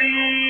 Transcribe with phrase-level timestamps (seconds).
[0.00, 0.49] وسهلا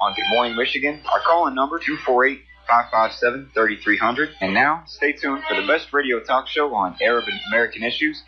[0.00, 1.00] on Good Morning, Michigan.
[1.12, 4.30] Our call-in number 248 557 3300.
[4.40, 8.22] And now, stay tuned for the best radio talk show on Arab and American issues.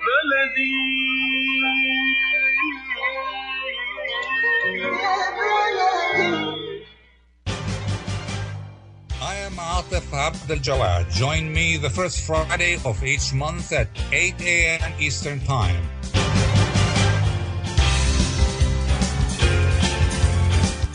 [9.20, 11.12] I am Atif Abdel Jawad.
[11.12, 14.92] Join me the first Friday of each month at 8 a.m.
[14.98, 15.99] Eastern Time.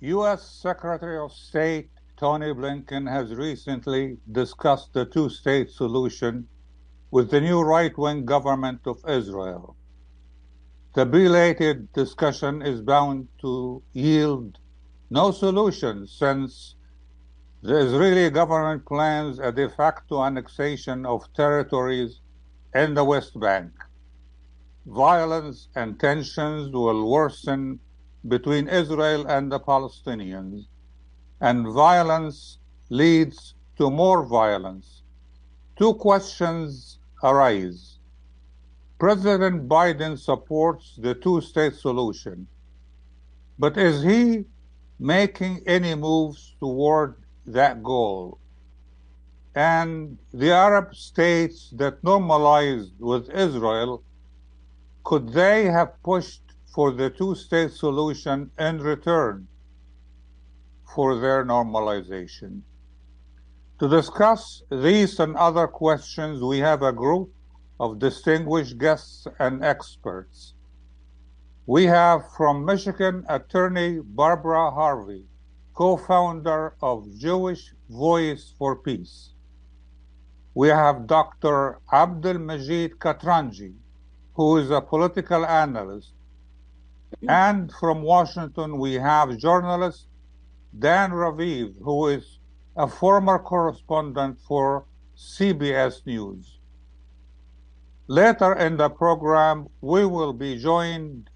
[0.00, 0.46] U.S.
[0.50, 6.48] Secretary of State Tony Blinken has recently discussed the two state solution
[7.10, 9.74] with the new right wing government of Israel.
[10.94, 14.58] The belated discussion is bound to yield
[15.08, 16.74] no solution since
[17.62, 22.20] the Israeli government plans a de facto annexation of territories
[22.74, 23.72] in the West Bank.
[24.84, 27.80] Violence and tensions will worsen
[28.28, 30.66] between Israel and the Palestinians,
[31.40, 35.02] and violence leads to more violence.
[35.76, 37.98] Two questions arise.
[38.98, 42.46] President Biden supports the two state solution,
[43.58, 44.46] but is he
[44.98, 47.16] making any moves toward
[47.46, 48.38] that goal?
[49.54, 54.02] And the Arab states that normalized with Israel,
[55.04, 56.45] could they have pushed
[56.76, 59.48] for the two state solution in return
[60.94, 62.60] for their normalization?
[63.78, 67.32] To discuss these and other questions, we have a group
[67.80, 70.52] of distinguished guests and experts.
[71.64, 75.24] We have from Michigan attorney Barbara Harvey,
[75.72, 79.32] co founder of Jewish Voice for Peace.
[80.52, 81.80] We have Dr.
[81.90, 83.72] Abdul Majid Katranji,
[84.34, 86.12] who is a political analyst.
[87.14, 87.30] Mm-hmm.
[87.30, 90.08] And from Washington, we have journalist
[90.78, 92.38] Dan Raviv, who is
[92.76, 94.84] a former correspondent for
[95.16, 96.58] CBS News.
[98.08, 101.30] Later in the program, we will be joined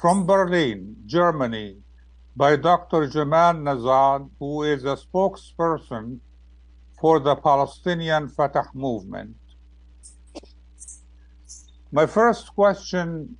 [0.00, 1.76] from Berlin, Germany,
[2.36, 3.06] by Dr.
[3.08, 6.18] Jamal Nazal, who is a spokesperson
[7.00, 9.36] for the Palestinian Fatah movement.
[11.92, 13.36] My first question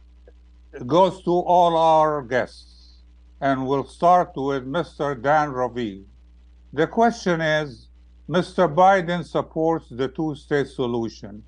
[0.87, 2.99] goes to all our guests,
[3.41, 5.21] and we'll start with Mr.
[5.21, 6.05] Dan Raviv.
[6.73, 7.89] The question is
[8.29, 8.73] Mr.
[8.73, 11.43] Biden supports the two state solution.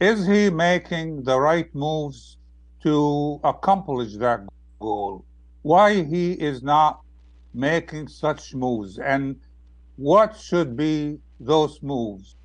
[0.00, 2.36] Is he making the right moves
[2.82, 4.40] to accomplish that
[4.80, 5.24] goal?
[5.62, 7.00] Why he is not
[7.54, 9.36] making such moves, and
[9.96, 12.36] what should be those moves?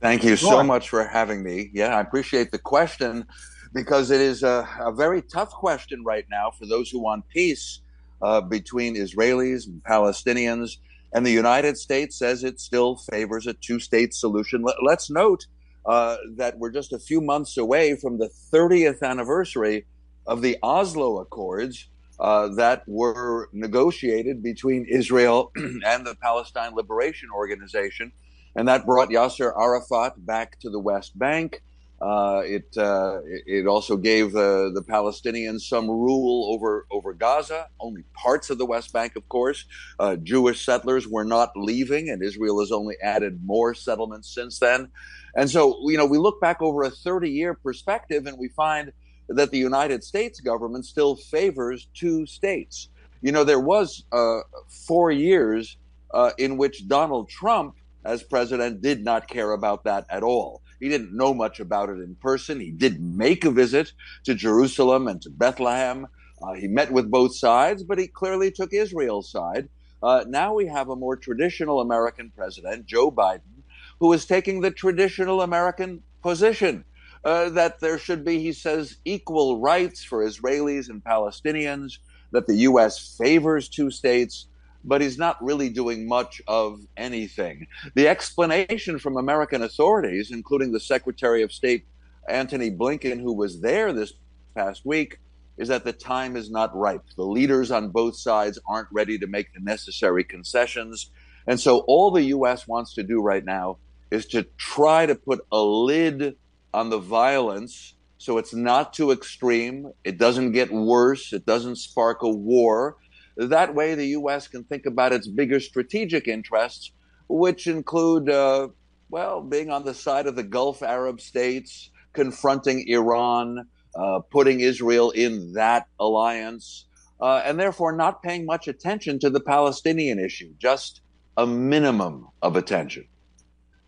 [0.00, 1.70] Thank you so much for having me.
[1.72, 3.26] Yeah, I appreciate the question
[3.72, 7.80] because it is a, a very tough question right now for those who want peace
[8.22, 10.78] uh, between Israelis and Palestinians.
[11.12, 14.62] And the United States says it still favors a two state solution.
[14.62, 15.46] Let, let's note
[15.86, 19.86] uh, that we're just a few months away from the 30th anniversary
[20.26, 21.88] of the Oslo Accords.
[22.20, 28.10] Uh, that were negotiated between Israel and the Palestine Liberation Organization
[28.58, 31.62] and that brought Yasser Arafat back to the West Bank.
[32.00, 38.04] Uh, it uh, it also gave uh, the Palestinians some rule over over Gaza, only
[38.14, 39.64] parts of the West Bank, of course.
[39.98, 44.88] Uh, Jewish settlers were not leaving, and Israel has only added more settlements since then.
[45.34, 48.92] And so, you know, we look back over a 30 year perspective, and we find
[49.28, 52.90] that the United States government still favors two states.
[53.22, 54.40] You know, there was uh,
[54.86, 55.76] four years
[56.14, 57.74] uh, in which Donald Trump,
[58.04, 60.62] as president, did not care about that at all.
[60.80, 62.60] He didn't know much about it in person.
[62.60, 63.92] He did make a visit
[64.24, 66.06] to Jerusalem and to Bethlehem.
[66.40, 69.68] Uh, he met with both sides, but he clearly took Israel's side.
[70.02, 73.64] Uh, now we have a more traditional American president, Joe Biden,
[73.98, 76.84] who is taking the traditional American position
[77.24, 81.98] uh, that there should be, he says, equal rights for Israelis and Palestinians,
[82.30, 83.16] that the U.S.
[83.18, 84.46] favors two states,
[84.88, 87.66] but he's not really doing much of anything.
[87.94, 91.84] The explanation from American authorities, including the Secretary of State
[92.28, 94.14] Antony Blinken, who was there this
[94.54, 95.18] past week,
[95.58, 97.04] is that the time is not ripe.
[97.16, 101.10] The leaders on both sides aren't ready to make the necessary concessions.
[101.46, 102.66] And so all the U.S.
[102.66, 103.78] wants to do right now
[104.10, 106.36] is to try to put a lid
[106.72, 109.92] on the violence so it's not too extreme.
[110.02, 111.32] It doesn't get worse.
[111.32, 112.96] It doesn't spark a war.
[113.38, 114.48] That way, the U.S.
[114.48, 116.90] can think about its bigger strategic interests,
[117.28, 118.68] which include, uh,
[119.10, 125.12] well, being on the side of the Gulf Arab states, confronting Iran, uh, putting Israel
[125.12, 126.86] in that alliance,
[127.20, 131.00] uh, and therefore not paying much attention to the Palestinian issue, just
[131.36, 133.06] a minimum of attention.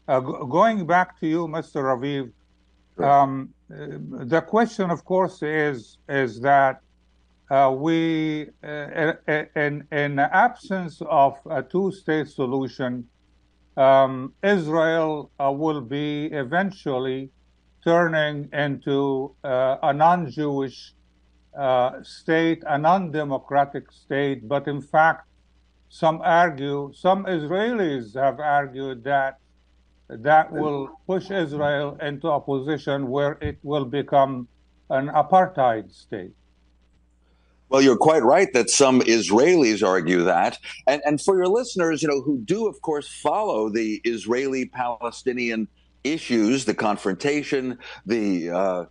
[0.06, 1.82] Uh, going back to you, Mr.
[1.82, 2.32] Raviv,
[3.04, 6.82] um, the question, of course, is is that
[7.50, 9.12] uh, we, uh,
[9.56, 13.08] in in the absence of a two-state solution,
[13.76, 17.30] um, Israel uh, will be eventually
[17.82, 20.94] turning into uh, a non-Jewish
[21.58, 24.46] uh, state, a non-democratic state.
[24.46, 25.26] But in fact,
[25.88, 29.38] some argue, some Israelis have argued that
[30.08, 34.48] that will push Israel into a position where it will become
[34.90, 36.34] an apartheid state.
[37.70, 40.58] Well, you're quite right that some Israelis argue that.
[40.88, 45.68] And, and for your listeners, you know, who do, of course, follow the Israeli Palestinian
[46.02, 48.84] issues, the confrontation, the, uh,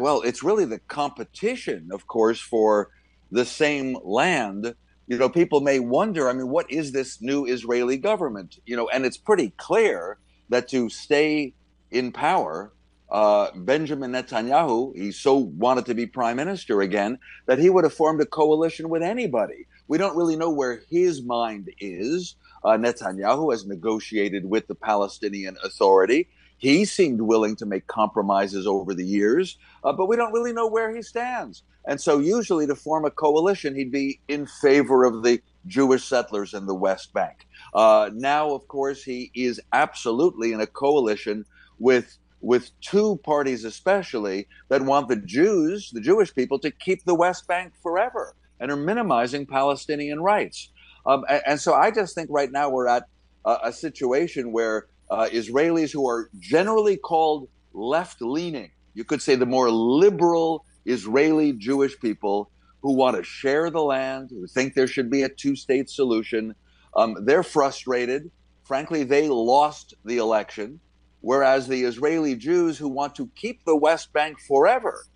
[0.00, 2.88] well, it's really the competition, of course, for
[3.30, 4.74] the same land.
[5.06, 8.58] You know, people may wonder, I mean, what is this new Israeli government?
[8.64, 10.16] You know, and it's pretty clear
[10.48, 11.52] that to stay
[11.90, 12.72] in power,
[13.12, 17.92] uh, Benjamin Netanyahu, he so wanted to be prime minister again that he would have
[17.92, 19.66] formed a coalition with anybody.
[19.86, 22.36] We don't really know where his mind is.
[22.64, 26.28] Uh, Netanyahu has negotiated with the Palestinian Authority.
[26.56, 30.68] He seemed willing to make compromises over the years, uh, but we don't really know
[30.68, 31.64] where he stands.
[31.84, 36.54] And so, usually, to form a coalition, he'd be in favor of the Jewish settlers
[36.54, 37.46] in the West Bank.
[37.74, 41.44] Uh, now, of course, he is absolutely in a coalition
[41.78, 47.14] with with two parties, especially that want the Jews, the Jewish people, to keep the
[47.14, 50.68] West Bank forever and are minimizing Palestinian rights.
[51.06, 53.04] Um, and, and, so, I just think right now we're at
[53.44, 59.34] a, a situation where uh, Israelis who are generally called left leaning, you could say
[59.34, 62.50] the more liberal Israeli Jewish people
[62.82, 66.54] who want to share the land, who think there should be a two state solution.
[66.96, 68.30] Um, they're frustrated.
[68.64, 70.80] Frankly, they lost the election,
[71.22, 75.06] whereas the Israeli Jews who want to keep the West Bank forever,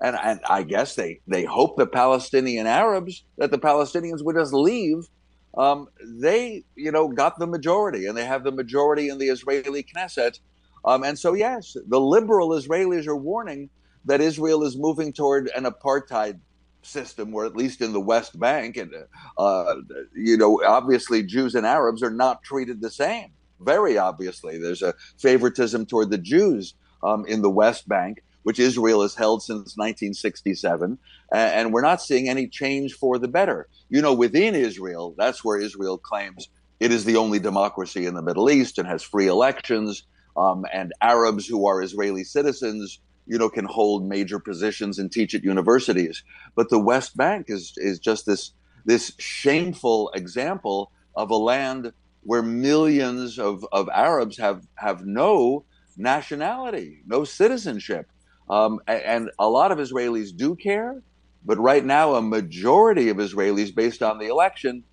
[0.00, 4.52] and, and I guess they, they hope the Palestinian Arabs, that the Palestinians would just
[4.52, 5.08] leave,
[5.56, 9.82] um, they, you know, got the majority, and they have the majority in the Israeli
[9.82, 10.38] Knesset.
[10.84, 13.70] Um, and so, yes, the liberal Israelis are warning
[14.04, 16.38] that Israel is moving toward an apartheid
[16.82, 18.92] system, or at least in the West Bank, and
[19.38, 19.74] uh,
[20.14, 23.30] you know, obviously Jews and Arabs are not treated the same.
[23.60, 29.02] Very obviously, there's a favoritism toward the Jews um, in the West Bank, which Israel
[29.02, 30.98] has held since 1967,
[31.32, 33.68] and we're not seeing any change for the better.
[33.88, 36.48] You know, within Israel, that's where Israel claims
[36.80, 40.04] it is the only democracy in the Middle East and has free elections.
[40.36, 45.34] Um, and Arabs who are Israeli citizens you know, can hold major positions and teach
[45.34, 46.22] at universities.
[46.54, 48.52] But the West Bank is is just this
[48.84, 51.92] this shameful example of a land
[52.24, 55.64] where millions of, of Arabs have have no
[55.96, 58.06] nationality, no citizenship.
[58.48, 61.02] Um, and a lot of Israelis do care,
[61.44, 64.84] but right now a majority of Israelis, based on the election,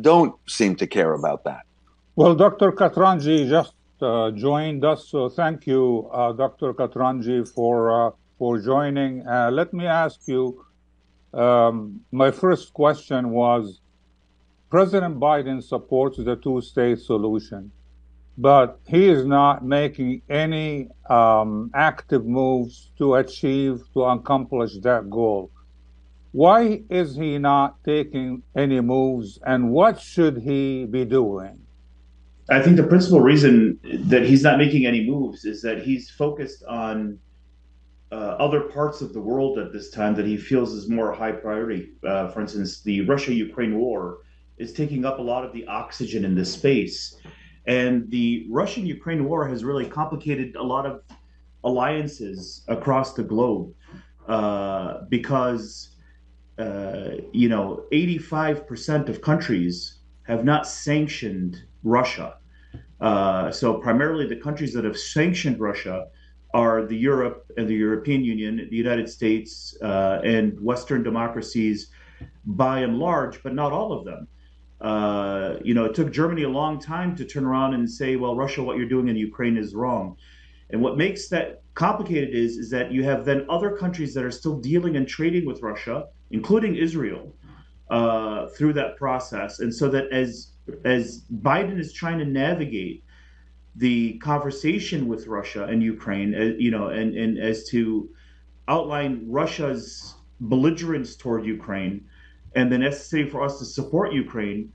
[0.00, 1.62] don't seem to care about that.
[2.14, 2.72] Well, Dr.
[2.72, 5.08] Katranji, just uh, joined us.
[5.08, 6.72] So thank you, uh, Dr.
[6.74, 9.26] Katranji, for uh, for joining.
[9.26, 10.62] Uh, let me ask you.
[11.34, 13.80] Um, my first question was:
[14.68, 17.70] President Biden supports the two-state solution,
[18.36, 25.50] but he is not making any um, active moves to achieve to accomplish that goal.
[26.32, 31.60] Why is he not taking any moves and what should he be doing?
[32.50, 36.64] I think the principal reason that he's not making any moves is that he's focused
[36.64, 37.18] on
[38.12, 41.32] uh, other parts of the world at this time that he feels is more high
[41.32, 41.92] priority.
[42.04, 44.18] Uh, for instance, the Russia Ukraine war
[44.58, 47.16] is taking up a lot of the oxygen in this space.
[47.66, 51.02] And the Russian Ukraine war has really complicated a lot of
[51.64, 53.74] alliances across the globe
[54.28, 55.90] uh, because,
[56.58, 62.36] uh, you know, 85% of countries have not sanctioned Russia.
[63.00, 66.06] Uh, so, primarily, the countries that have sanctioned Russia
[66.54, 71.90] are the Europe and the European Union, the United States, uh, and Western democracies
[72.46, 74.26] by and large, but not all of them.
[74.80, 78.36] Uh, you know, it took Germany a long time to turn around and say, well,
[78.36, 80.16] Russia, what you're doing in Ukraine is wrong.
[80.70, 84.30] And what makes that complicated is, is that you have then other countries that are
[84.30, 87.34] still dealing and trading with Russia, including Israel,
[87.90, 89.60] uh, through that process.
[89.60, 90.52] And so that as
[90.84, 93.04] as Biden is trying to navigate
[93.76, 98.08] the conversation with Russia and Ukraine, uh, you know, and, and as to
[98.66, 102.04] outline Russia's belligerence toward Ukraine
[102.56, 104.72] and the necessity for us to support Ukraine,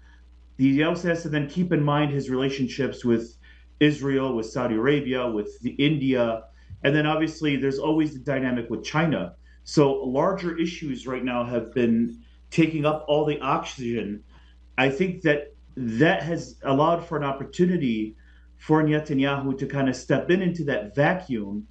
[0.58, 3.36] he also has to then keep in mind his relationships with
[3.80, 6.44] Israel, with Saudi Arabia, with the India,
[6.84, 9.36] and then obviously there's always the dynamic with China.
[9.64, 12.22] So larger issues right now have been
[12.52, 14.24] taking up all the oxygen.
[14.78, 18.16] I think that that has allowed for an opportunity
[18.58, 21.68] for Netanyahu to kind of step in into that vacuum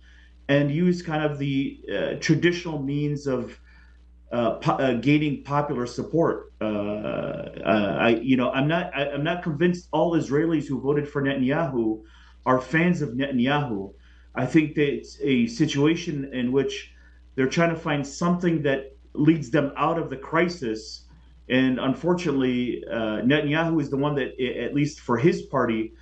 [0.49, 3.61] and use kind of the uh, traditional means of
[4.33, 6.53] uh, po- uh, gaining popular support.
[6.61, 11.09] Uh, uh, I, you know, I'm not, I, am not convinced all Israelis who voted
[11.09, 12.03] for Netanyahu
[12.47, 13.93] are fans of Netanyahu.
[14.37, 16.93] I think that it's a situation in which
[17.35, 21.07] they're trying to find something that leads them out of the crisis.
[21.49, 25.93] And unfortunately, uh, Netanyahu is the one that, at least for his party,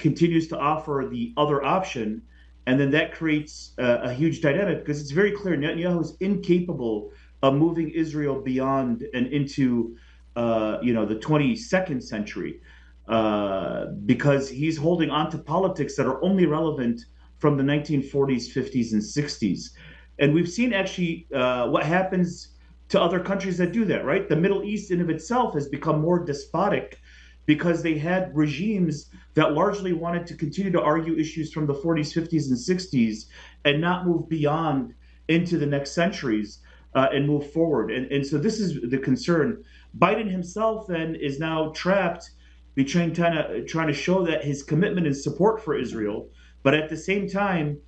[0.00, 2.22] continues to offer the other option.
[2.66, 7.12] And then that creates a huge dynamic because it's very clear Netanyahu is incapable
[7.42, 9.96] moving Israel beyond and into
[10.36, 12.60] uh, you know the 22nd century
[13.08, 17.00] uh, because he's holding on to politics that are only relevant
[17.38, 19.70] from the 1940s, 50s, and 60s.
[20.18, 22.56] And we've seen actually uh, what happens
[22.88, 24.28] to other countries that do that, right?
[24.28, 26.98] The Middle East in of itself has become more despotic
[27.44, 32.12] because they had regimes that largely wanted to continue to argue issues from the 40s,
[32.12, 33.26] 50s, and 60s
[33.64, 34.94] and not move beyond
[35.28, 36.60] into the next centuries
[36.96, 37.92] uh, and move forward.
[37.92, 39.62] And, and so this is the concern.
[39.96, 42.30] Biden himself then is now trapped
[42.74, 46.30] between trying to, trying to show that his commitment and support for Israel,
[46.62, 47.78] but at the same time,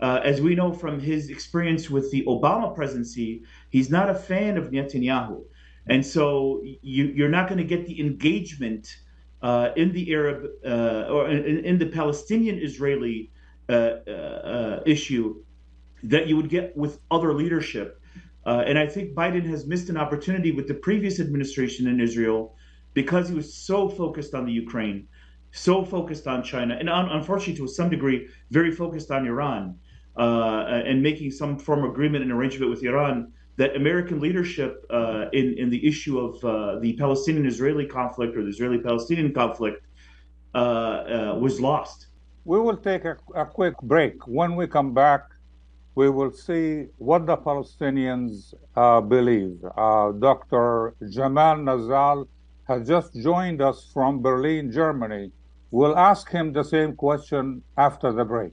[0.00, 4.58] uh, as we know from his experience with the Obama presidency, he's not a fan
[4.58, 5.42] of Netanyahu.
[5.86, 8.94] And so you, are not going to get the engagement
[9.42, 13.30] uh, in the Arab uh, or in, in, the Palestinian Israeli
[13.68, 15.36] uh, uh, issue
[16.02, 18.00] that you would get with other leadership.
[18.46, 22.54] Uh, and I think Biden has missed an opportunity with the previous administration in Israel
[22.94, 25.08] because he was so focused on the Ukraine,
[25.50, 29.62] so focused on China, and un- unfortunately, to some degree, very focused on Iran
[30.16, 33.32] uh, and making some form of agreement and arrangement with Iran.
[33.56, 38.52] That American leadership uh, in in the issue of uh, the Palestinian-Israeli conflict or the
[38.56, 39.78] Israeli-Palestinian conflict
[40.54, 41.98] uh, uh, was lost.
[42.44, 44.14] We will take a, a quick break.
[44.28, 45.22] When we come back,
[45.96, 49.58] we will see what the Palestinians uh, believe.
[49.76, 50.94] Uh, Dr.
[51.10, 52.28] Jamal Nazal
[52.68, 55.32] has just joined us from Berlin, Germany.
[55.70, 58.52] We'll ask him the same question after the break.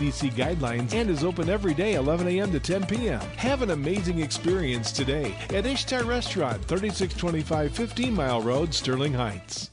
[0.01, 2.51] CDC guidelines and is open every day 11 a.m.
[2.51, 3.19] to 10 p.m.
[3.37, 9.69] Have an amazing experience today at Ishtar Restaurant, 3625 15 Mile Road, Sterling Heights.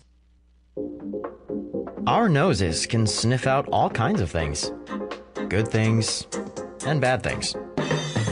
[2.06, 4.70] Our noses can sniff out all kinds of things
[5.48, 6.26] good things
[6.86, 7.54] and bad things.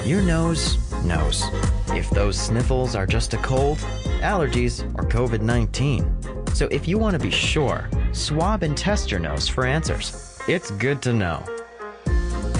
[0.04, 1.44] Your nose knows
[1.88, 3.78] if those sniffles are just a cold,
[4.20, 6.44] allergies, or COVID 19.
[6.54, 10.38] So if you want to be sure, swab and test your nose for answers.
[10.46, 11.55] It's good to know.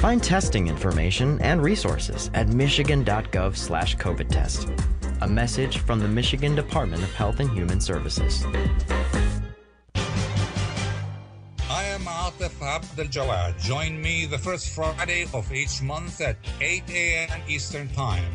[0.07, 4.69] Find testing information and resources at michigan.gov slash COVID test.
[5.23, 8.45] A message from the Michigan Department of Health and Human Services.
[11.69, 13.61] I am Atif Abdel Jawad.
[13.61, 17.41] Join me the first Friday of each month at 8 a.m.
[17.49, 18.31] Eastern Time.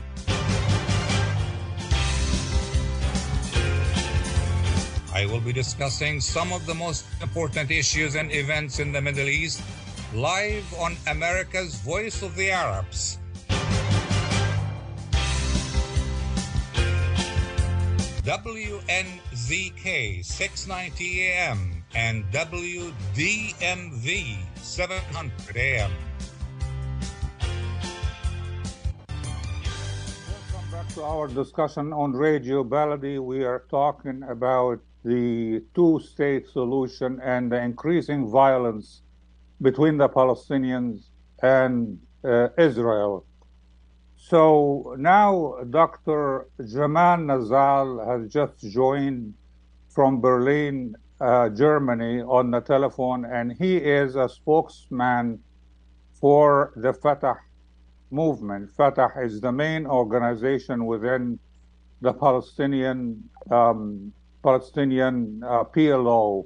[5.13, 9.30] I will be discussing some of the most important issues and events in the Middle
[9.30, 9.62] East
[10.13, 13.18] live on America's Voice of the Arabs.
[18.24, 25.91] WNZK 690 AM and WDMV 700 AM.
[30.27, 33.18] Welcome back to our discussion on Radio Baladi.
[33.18, 39.03] We are talking about the two state solution and the increasing violence
[39.62, 41.10] between the Palestinians
[41.41, 43.25] and uh, Israel.
[44.18, 46.48] So now Dr.
[46.65, 49.34] Jamal Nazal has just joined
[49.89, 55.39] from Berlin, uh, Germany on the telephone, and he is a spokesman
[56.13, 57.38] for the Fatah
[58.12, 58.71] movement.
[58.71, 61.39] Fatah is the main organization within
[62.02, 66.45] the Palestinian um, Palestinian uh, PLO,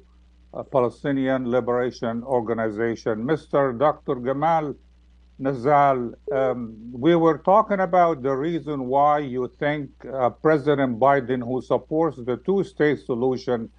[0.64, 3.24] Palestinian Liberation Organization.
[3.26, 3.78] Mr.
[3.78, 4.16] Dr.
[4.16, 4.76] Gamal
[5.40, 11.62] Nazal, um, we were talking about the reason why you think uh, President Biden, who
[11.62, 13.70] supports the two-state solution,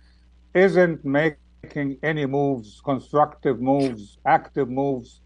[0.55, 5.21] isn't making any moves, constructive moves, active moves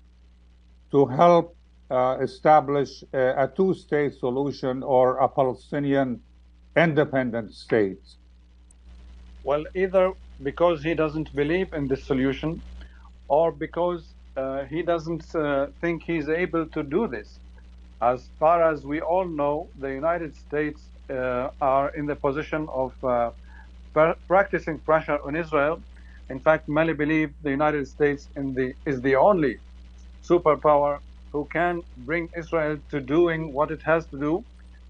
[0.92, 1.56] to help
[1.90, 6.20] uh, establish a, a two-state solution or a Palestinian
[6.76, 7.98] independent state.
[9.42, 12.62] Well, either because he doesn't believe in this solution
[13.28, 14.02] or because
[14.36, 17.38] uh, he doesn't uh, think he's able to do this.
[18.00, 22.92] As far as we all know, the United States uh, are in the position of
[23.04, 23.30] uh,
[24.26, 25.80] practicing pressure on Israel.
[26.30, 29.58] In fact, many believe the United States the, is the only
[30.22, 31.00] superpower
[31.32, 34.44] who can bring Israel to doing what it has to do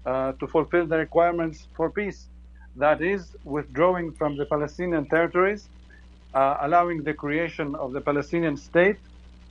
[0.05, 2.27] uh, to fulfill the requirements for peace
[2.75, 5.67] that is withdrawing from the Palestinian territories,
[6.33, 8.97] uh, allowing the creation of the Palestinian state,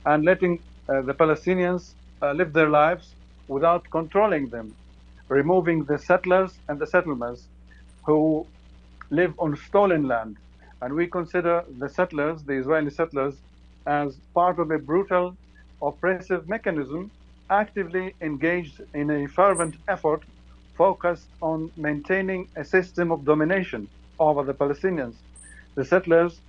[0.05, 3.13] and letting uh, the Palestinians uh, live their lives
[3.47, 4.73] without controlling them,
[5.27, 7.47] removing the settlers and the settlements
[8.03, 8.45] who
[9.09, 10.37] live on stolen land.
[10.81, 13.35] And we consider the settlers, the Israeli settlers,
[13.85, 15.35] as part of a brutal,
[15.81, 17.11] oppressive mechanism
[17.49, 20.23] actively engaged in a fervent effort
[20.75, 23.87] focused on maintaining a system of domination
[24.19, 25.15] over the Palestinians.
[25.75, 26.39] The settlers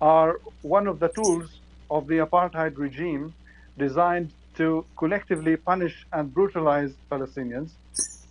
[0.00, 3.34] are one of the tools of the apartheid regime
[3.78, 7.70] designed to collectively punish and brutalize Palestinians.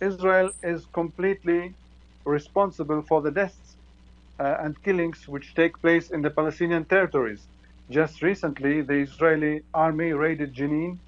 [0.00, 1.74] Israel is completely
[2.24, 3.76] responsible for the deaths
[4.38, 7.42] uh, and killings which take place in the Palestinian territories.
[7.90, 10.98] Just recently, the Israeli army raided Jenin,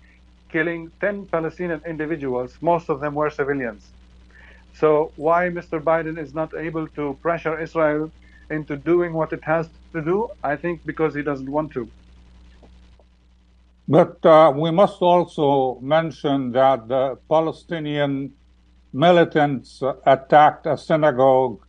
[0.50, 2.56] killing 10 Palestinian individuals.
[2.60, 3.82] Most of them were civilians.
[4.74, 5.80] So why Mr.
[5.80, 8.10] Biden is not able to pressure Israel
[8.50, 10.28] into doing what it has to do?
[10.42, 11.88] I think because he doesn't want to.
[13.88, 18.32] But uh, we must also mention that the Palestinian
[18.92, 21.60] militants attacked a synagogue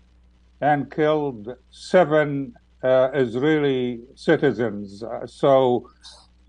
[0.62, 5.04] and killed seven uh, Israeli citizens.
[5.04, 5.90] Uh, so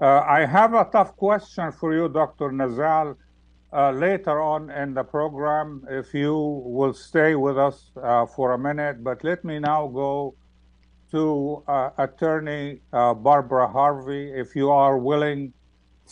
[0.00, 2.50] I have a tough question for you, Dr.
[2.50, 3.16] Nazal
[3.74, 6.34] uh, later on in the program if you
[6.64, 9.02] will stay with us uh, for a minute.
[9.02, 10.37] But let me now go
[11.10, 15.52] to uh, attorney uh, Barbara Harvey, if you are willing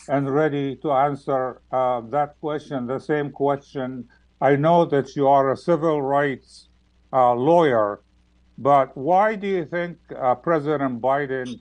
[0.09, 4.09] and ready to answer uh, that question, the same question.
[4.41, 6.69] I know that you are a civil rights
[7.13, 8.01] uh, lawyer,
[8.59, 9.99] but why do you think
[10.43, 11.61] President Biden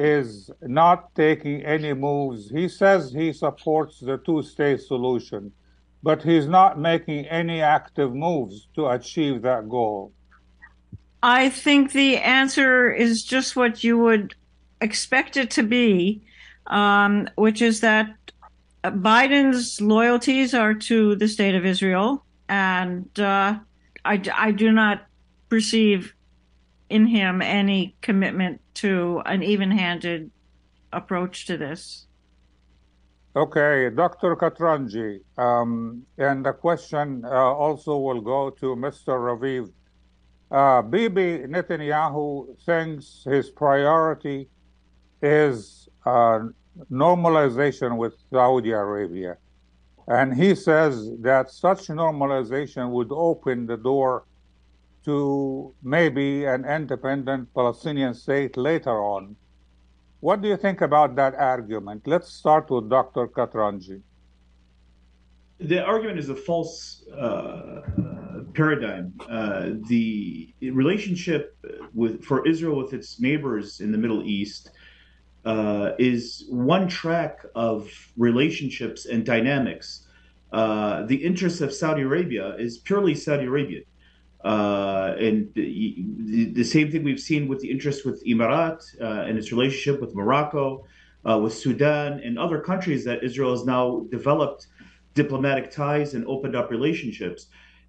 [0.00, 2.50] is not taking any moves?
[2.50, 5.52] He says he supports the two state solution,
[6.02, 10.12] but he's not making any active moves to achieve that goal.
[11.22, 14.34] I think the answer is just what you would
[14.80, 16.22] expect it to be,
[16.66, 18.16] um, which is that
[18.82, 23.58] Biden's loyalties are to the state of Israel, and uh,
[24.04, 25.06] I, I do not
[25.50, 26.14] perceive
[26.90, 30.30] in him any commitment to an even handed
[30.92, 32.06] approach to this.
[33.36, 34.34] Okay, Dr.
[34.34, 39.14] Katranji, um, and the question uh, also will go to Mr.
[39.28, 39.70] Raviv.
[40.50, 44.48] Uh, Bibi Netanyahu thinks his priority
[45.22, 46.40] is uh,
[46.90, 49.36] normalization with Saudi Arabia.
[50.08, 54.24] And he says that such normalization would open the door
[55.04, 59.36] to maybe an independent Palestinian state later on.
[60.20, 62.06] What do you think about that argument?
[62.06, 63.26] Let's start with Dr.
[63.28, 64.02] Katranji.
[65.58, 67.82] The argument is a false uh,
[68.54, 69.14] paradigm.
[69.28, 71.56] Uh, the relationship
[71.94, 74.70] with for Israel with its neighbors in the Middle East
[75.44, 80.06] uh, is one track of relationships and dynamics.
[80.52, 83.84] Uh, the interest of Saudi Arabia is purely Saudi Arabian.
[84.44, 89.36] Uh, and the, the, same thing we've seen with the interest with Emirat uh, and
[89.36, 90.86] its relationship with Morocco,
[91.28, 94.68] uh, with Sudan, and other countries that Israel has now developed
[95.12, 97.48] diplomatic ties and opened up relationships.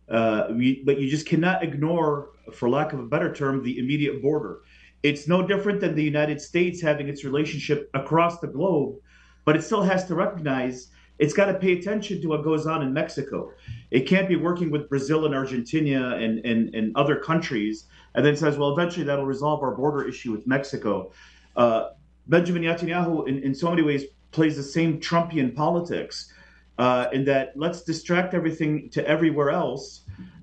[0.09, 4.21] Uh, we, but you just cannot ignore, for lack of a better term, the immediate
[4.21, 4.59] border.
[5.03, 8.97] It's no different than the United States having its relationship across the globe,
[9.45, 10.89] but it still has to recognize
[11.21, 13.51] it's got to pay attention to what goes on in Mexico.
[13.91, 18.35] It can't be working with Brazil and Argentina and, and, and other countries and then
[18.35, 21.11] says, well, eventually that'll resolve our border issue with Mexico.
[21.55, 21.89] Uh,
[22.27, 26.33] Benjamin Netanyahu, in, in so many ways, plays the same Trumpian politics
[26.79, 30.01] uh, in that let's distract everything to everywhere else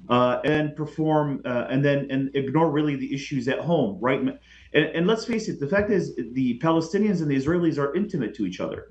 [0.08, 4.20] uh, and perform uh, and then and ignore really the issues at home, right?
[4.20, 4.38] And,
[4.74, 8.46] and, let's face it, the fact is the Palestinians and the Israelis are intimate to
[8.46, 8.88] each other.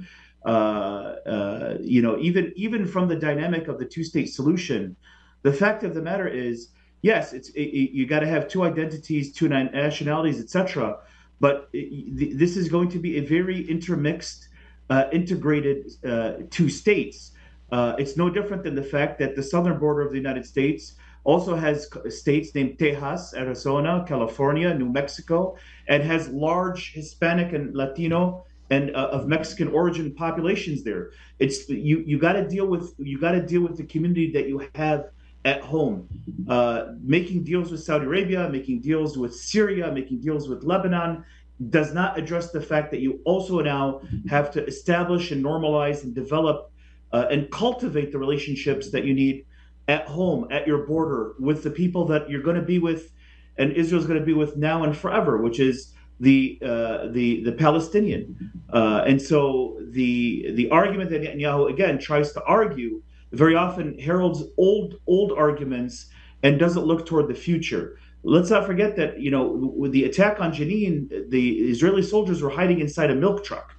[0.48, 4.96] Uh, uh, you know, even even from the dynamic of the two-state solution,
[5.42, 6.70] the fact of the matter is,
[7.02, 11.00] yes, it's it, it, you got to have two identities, two nationalities, etc.
[11.42, 14.48] But it, this is going to be a very intermixed,
[14.90, 17.34] uh, integrated uh, two states.
[17.74, 21.58] It's no different than the fact that the southern border of the United States also
[21.58, 25.58] has states named Texas, Arizona, California, New Mexico,
[25.90, 31.12] and has large Hispanic and Latino and uh, of Mexican origin populations there.
[31.40, 34.48] It's you you got to deal with you got to deal with the community that
[34.48, 35.10] you have
[35.46, 36.08] at home.
[36.50, 41.24] Uh, making deals with Saudi Arabia, making deals with Syria, making deals with Lebanon
[41.70, 46.14] does not address the fact that you also now have to establish and normalize and
[46.14, 46.72] develop
[47.14, 49.46] uh, and cultivate the relationships that you need
[49.88, 53.12] at home, at your border, with the people that you're going to be with,
[53.58, 57.52] and Israel's going to be with now and forever, which is the uh, the the
[57.52, 63.02] Palestinian, uh, and so the the argument that Netanyahu again tries to argue
[63.32, 66.08] very often heralds old old arguments
[66.44, 68.00] and doesn't look toward the future.
[68.24, 72.50] Let's not forget that you know with the attack on Jenin, the Israeli soldiers were
[72.50, 73.76] hiding inside a milk truck,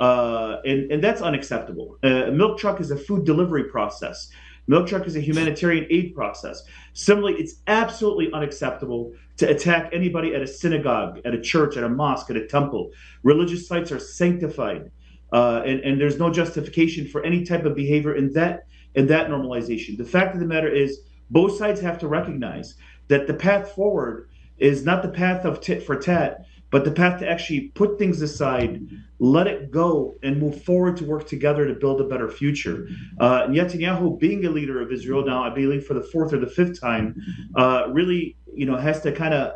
[0.00, 1.98] uh, and and that's unacceptable.
[2.02, 4.30] A milk truck is a food delivery process.
[4.68, 6.62] Milk truck is a humanitarian aid process.
[6.92, 11.88] Similarly, it's absolutely unacceptable to attack anybody at a synagogue, at a church, at a
[11.88, 12.90] mosque, at a temple.
[13.22, 14.90] Religious sites are sanctified,
[15.32, 19.28] uh, and, and there's no justification for any type of behavior in that in that
[19.28, 19.98] normalization.
[19.98, 21.00] The fact of the matter is,
[21.30, 22.76] both sides have to recognize
[23.08, 27.20] that the path forward is not the path of tit for tat, but the path
[27.20, 28.86] to actually put things aside,
[29.18, 32.88] let it go, and move forward to work together to build a better future.
[33.20, 36.48] Uh, Netanyahu, being a leader of Israel now, I believe for the fourth or the
[36.48, 37.14] fifth time,
[37.54, 39.52] uh, really, you know, has to kind of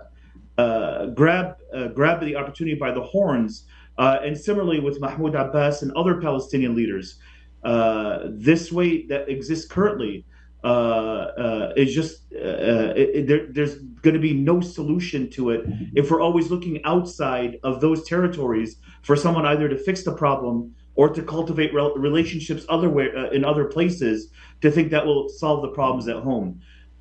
[0.59, 3.64] uh, grab uh, grab the opportunity by the horns.
[3.99, 7.18] Uh, and similarly with Mahmoud Abbas and other Palestinian leaders,
[7.64, 10.25] uh, this way that exists currently
[10.62, 15.51] uh, uh, is just uh, it, it, there, there's going to be no solution to
[15.51, 20.12] it if we're always looking outside of those territories for someone either to fix the
[20.12, 24.29] problem or to cultivate re- relationships other way, uh, in other places
[24.61, 26.61] to think that will solve the problems at home.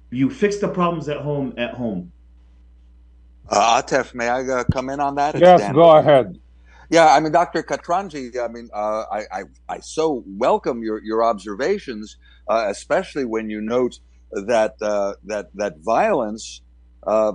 [0.09, 2.11] You fix the problems at home at home.
[3.49, 5.35] Uh, Atef, may I uh, come in on that?
[5.35, 5.73] It's yes, Dan.
[5.73, 6.39] go ahead.
[6.89, 7.61] Yeah, I mean, Dr.
[7.61, 12.17] Katranji, I mean, uh, I, I, I, so welcome your, your observations,
[12.49, 13.99] uh, especially when you note
[14.31, 16.61] that, uh, that, that violence,
[17.05, 17.33] uh,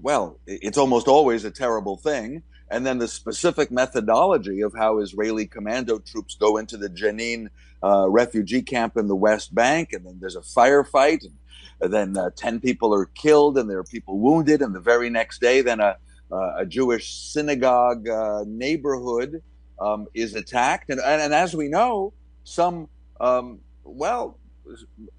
[0.00, 2.42] well, it's almost always a terrible thing.
[2.70, 7.48] And then the specific methodology of how Israeli commando troops go into the Jenin
[7.82, 11.24] uh, refugee camp in the West Bank, and then there's a firefight,
[11.80, 15.08] and then uh, 10 people are killed, and there are people wounded, and the very
[15.08, 15.96] next day, then a
[16.30, 19.42] a Jewish synagogue uh, neighborhood
[19.80, 20.90] um, is attacked.
[20.90, 22.12] And, and, and, as we know,
[22.44, 22.88] some,
[23.20, 24.38] um, well,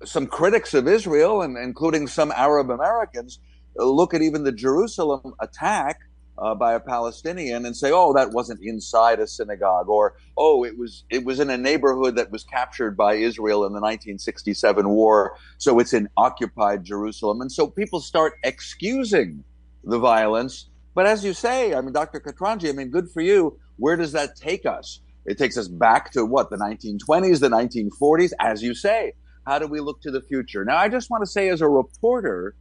[0.06, 3.40] some critics of Israel, and including some Arab Americans,
[3.76, 6.00] look at even the Jerusalem attack
[6.38, 10.78] uh, by a Palestinian and say, "Oh, that wasn't inside a synagogue," or "Oh, it
[10.78, 15.36] was it was in a neighborhood that was captured by Israel in the 1967 war,
[15.58, 19.44] so it's in occupied Jerusalem." And so people start excusing
[19.84, 22.20] the violence but as you say, I mean, Dr.
[22.20, 23.58] Katranji, I mean, good for you.
[23.78, 25.00] Where does that take us?
[25.26, 29.14] It takes us back to what, the 1920s, the 1940s, as you say.
[29.46, 30.64] How do we look to the future?
[30.66, 32.56] Now, I just want to say as a reporter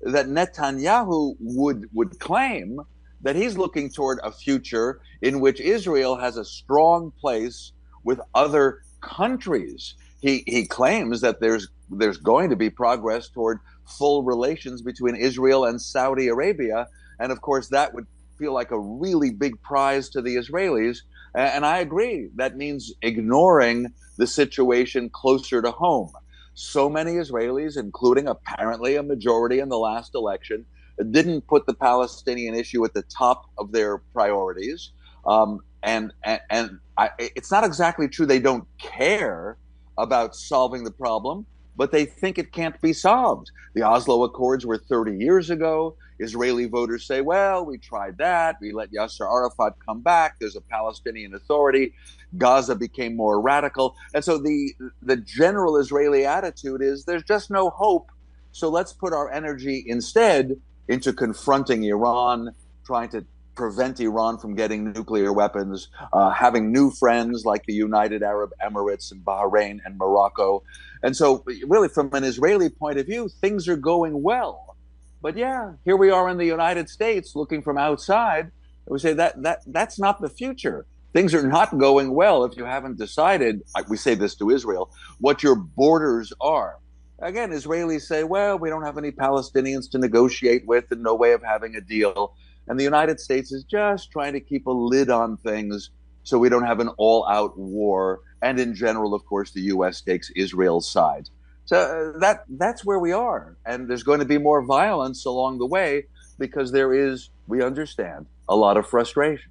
[0.00, 2.80] that Netanyahu would, would claim
[3.22, 8.80] that he's looking toward a future in which Israel has a strong place with other
[9.00, 9.94] countries.
[10.20, 15.64] He, he claims that there's, there's going to be progress toward full relations between Israel
[15.64, 16.88] and Saudi Arabia
[17.22, 20.98] and of course, that would feel like a really big prize to the Israelis.
[21.34, 22.30] And I agree.
[22.34, 26.10] That means ignoring the situation closer to home.
[26.54, 30.66] So many Israelis, including apparently a majority in the last election,
[31.10, 34.92] didn't put the Palestinian issue at the top of their priorities.
[35.26, 39.58] Um, and and, and I, it's not exactly true they don't care
[39.98, 43.50] about solving the problem, but they think it can't be solved.
[43.74, 45.96] The Oslo Accords were 30 years ago.
[46.18, 48.56] Israeli voters say, well, we tried that.
[48.60, 50.36] We let Yasser Arafat come back.
[50.38, 51.94] There's a Palestinian Authority.
[52.38, 53.96] Gaza became more radical.
[54.14, 58.10] And so the, the general Israeli attitude is there's just no hope.
[58.52, 62.50] So let's put our energy instead into confronting Iran,
[62.84, 68.22] trying to prevent Iran from getting nuclear weapons, uh, having new friends like the United
[68.22, 70.62] Arab Emirates and Bahrain and Morocco.
[71.02, 74.76] And so, really, from an Israeli point of view, things are going well.
[75.20, 78.50] But yeah, here we are in the United States looking from outside.
[78.86, 80.86] We say that that that's not the future.
[81.12, 83.62] Things are not going well if you haven't decided.
[83.88, 86.78] We say this to Israel, what your borders are.
[87.18, 91.32] Again, Israelis say, well, we don't have any Palestinians to negotiate with and no way
[91.32, 92.34] of having a deal.
[92.68, 95.90] And the United States is just trying to keep a lid on things
[96.22, 98.20] so we don't have an all out war.
[98.40, 100.00] And in general, of course, the U.S.
[100.00, 101.28] takes Israel's side.
[101.64, 105.58] So uh, that that's where we are, and there's going to be more violence along
[105.58, 106.06] the way
[106.38, 109.50] because there is, we understand, a lot of frustration.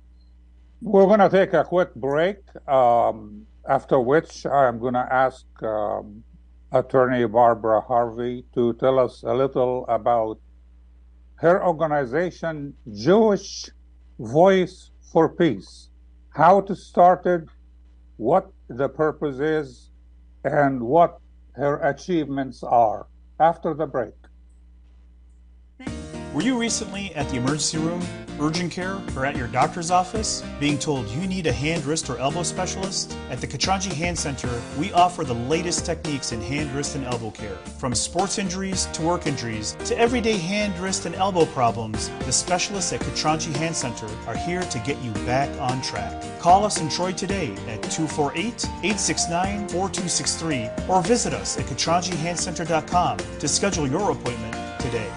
[0.81, 6.23] We're going to take a quick break, um, after which I'm going to ask um,
[6.71, 10.39] Attorney Barbara Harvey to tell us a little about
[11.41, 13.67] her organization, Jewish
[14.19, 15.89] Voice for Peace,
[16.29, 17.49] how it started,
[18.17, 19.89] what the purpose is,
[20.43, 21.19] and what
[21.53, 23.07] her achievements are
[23.39, 24.13] after the break.
[26.33, 28.01] Were you recently at the emergency room,
[28.39, 32.17] urgent care, or at your doctor's office being told you need a hand, wrist, or
[32.19, 33.17] elbow specialist?
[33.29, 37.31] At the Katranji Hand Center, we offer the latest techniques in hand, wrist, and elbow
[37.31, 37.57] care.
[37.77, 42.93] From sports injuries to work injuries to everyday hand, wrist, and elbow problems, the specialists
[42.93, 46.23] at Katranji Hand Center are here to get you back on track.
[46.39, 53.47] Call us in Troy today at 248 869 4263 or visit us at katranjihandcenter.com to
[53.49, 55.11] schedule your appointment today.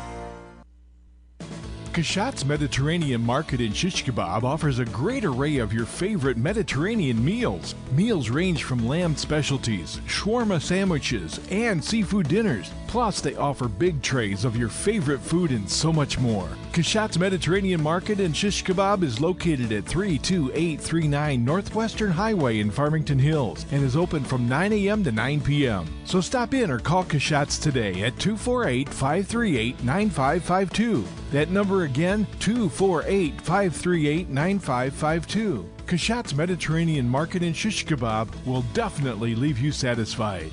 [1.94, 7.76] Kashat's Mediterranean Market in Shish Kebab offers a great array of your favorite Mediterranean meals.
[7.92, 12.72] Meals range from lamb specialties, shawarma sandwiches, and seafood dinners.
[12.94, 16.48] Plus, they offer big trays of your favorite food and so much more.
[16.70, 23.66] Kashat's Mediterranean Market and Shish Kebab is located at 32839 Northwestern Highway in Farmington Hills
[23.72, 25.02] and is open from 9 a.m.
[25.02, 25.92] to 9 p.m.
[26.04, 31.04] So stop in or call Kashat's today at 248 538 9552.
[31.32, 35.68] That number again, 248 538 9552.
[35.86, 40.52] Kashat's Mediterranean Market and Shish Kebab will definitely leave you satisfied.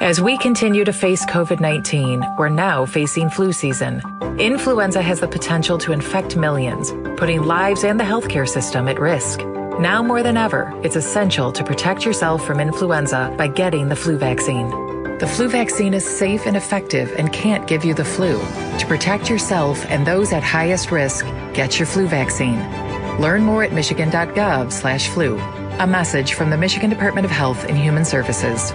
[0.00, 4.02] As we continue to face COVID 19, we're now facing flu season.
[4.38, 9.40] Influenza has the potential to infect millions, putting lives and the healthcare system at risk.
[9.80, 14.18] Now more than ever, it's essential to protect yourself from influenza by getting the flu
[14.18, 14.68] vaccine.
[15.18, 18.38] The flu vaccine is safe and effective and can't give you the flu.
[18.78, 22.58] To protect yourself and those at highest risk, get your flu vaccine.
[23.18, 25.38] Learn more at michigan.gov/flu.
[25.78, 28.74] A message from the Michigan Department of Health and Human Services.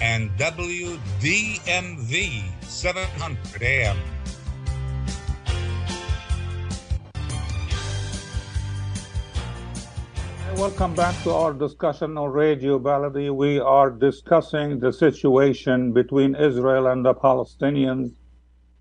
[0.00, 0.92] and WDMV
[2.62, 3.96] 700 AM.
[10.56, 13.34] Welcome back to our discussion on Radio Baladi.
[13.34, 18.14] We are discussing the situation between Israel and the Palestinians,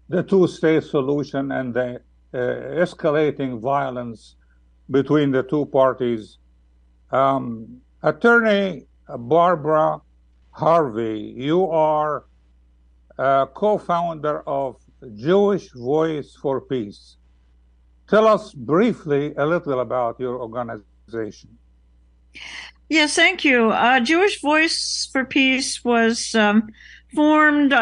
[0.08, 2.02] the two state solution, and the
[2.34, 4.36] uh, escalating violence
[4.90, 6.38] between the two parties.
[7.12, 10.02] Um, Attorney Barbara
[10.56, 12.24] Harvey, you are
[13.18, 14.78] a co founder of
[15.16, 17.18] Jewish Voice for Peace.
[18.10, 21.58] Tell us briefly a little about your organization.
[22.88, 23.72] Yes, thank you.
[23.72, 26.70] Uh, Jewish Voice for Peace was um,
[27.14, 27.74] formed,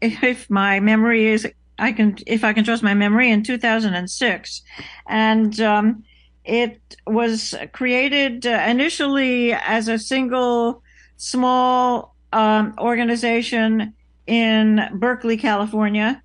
[0.00, 1.46] if my memory is,
[1.78, 4.62] I can, if I can trust my memory, in 2006,
[5.06, 6.02] and um,
[6.46, 10.82] it was created uh, initially as a single
[11.18, 13.94] small um, organization
[14.26, 16.22] in Berkeley, California,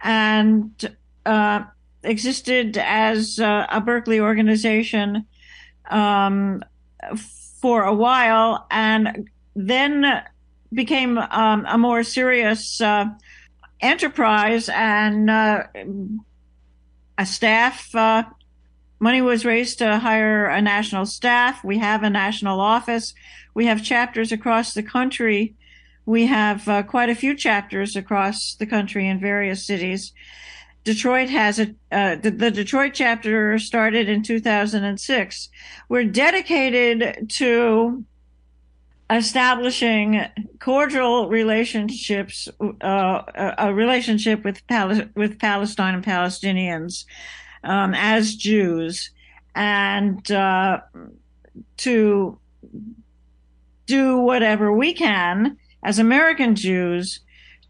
[0.00, 1.64] and uh,
[2.02, 5.26] existed as uh, a Berkeley organization
[5.90, 6.62] um,
[7.60, 10.22] for a while, and then
[10.72, 13.06] became um, a more serious uh,
[13.80, 15.64] enterprise and uh,
[17.18, 17.94] a staff.
[19.02, 21.64] Money was raised to hire a national staff.
[21.64, 23.14] We have a national office.
[23.52, 25.56] We have chapters across the country.
[26.06, 30.12] We have uh, quite a few chapters across the country in various cities.
[30.84, 35.48] Detroit has a uh, the, the, Detroit chapter started in 2006.
[35.88, 38.04] We're dedicated to
[39.10, 40.26] establishing
[40.60, 47.04] cordial relationships, uh, a, a, relationship with Pal- with Palestine and Palestinians
[47.64, 49.10] um, as Jews,
[49.54, 50.80] and uh,
[51.78, 52.38] to
[53.86, 57.20] do whatever we can as American Jews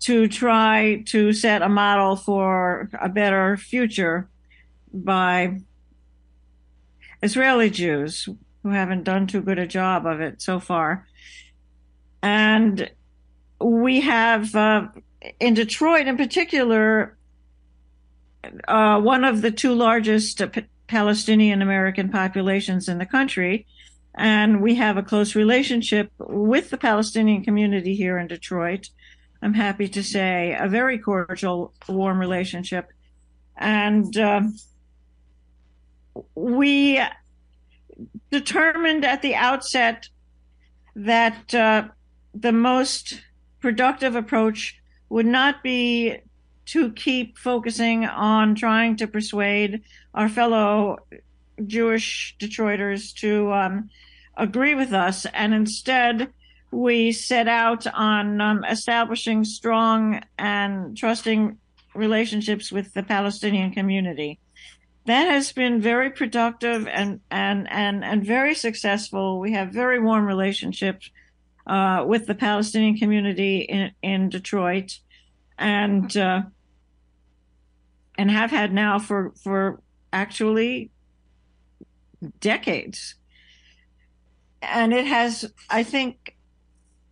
[0.01, 4.29] to try to set a model for a better future
[4.93, 5.61] by
[7.23, 8.29] Israeli Jews
[8.63, 11.07] who haven't done too good a job of it so far.
[12.23, 12.91] And
[13.61, 14.89] we have uh,
[15.41, 17.17] in Detroit, in particular,
[18.69, 23.67] uh, one of the two largest uh, P- Palestinian American populations in the country.
[24.15, 28.91] And we have a close relationship with the Palestinian community here in Detroit.
[29.41, 32.89] I'm happy to say, a very cordial, warm relationship.
[33.57, 34.43] And uh,
[36.35, 37.03] we
[38.31, 40.09] determined at the outset
[40.95, 41.89] that uh,
[42.35, 43.23] the most
[43.61, 46.19] productive approach would not be
[46.67, 49.83] to keep focusing on trying to persuade
[50.15, 50.99] our fellow
[51.67, 53.91] Jewish Detroiters to um,
[54.37, 56.33] agree with us and instead
[56.73, 61.59] we set out on um, establishing strong and trusting
[61.95, 64.41] relationships with the Palestinian community.
[65.05, 69.39] That has been very productive and and and and very successful.
[69.39, 71.11] We have very warm relationships
[71.67, 74.99] uh, with the Palestinian community in in Detroit,
[75.63, 76.43] and uh,
[78.19, 79.81] and have had now for for
[80.13, 80.91] actually
[82.41, 83.15] decades.
[84.61, 86.37] And it has, I think,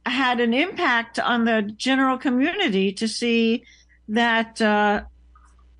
[0.06, 3.64] had an impact on the general community to see
[4.08, 5.02] that uh,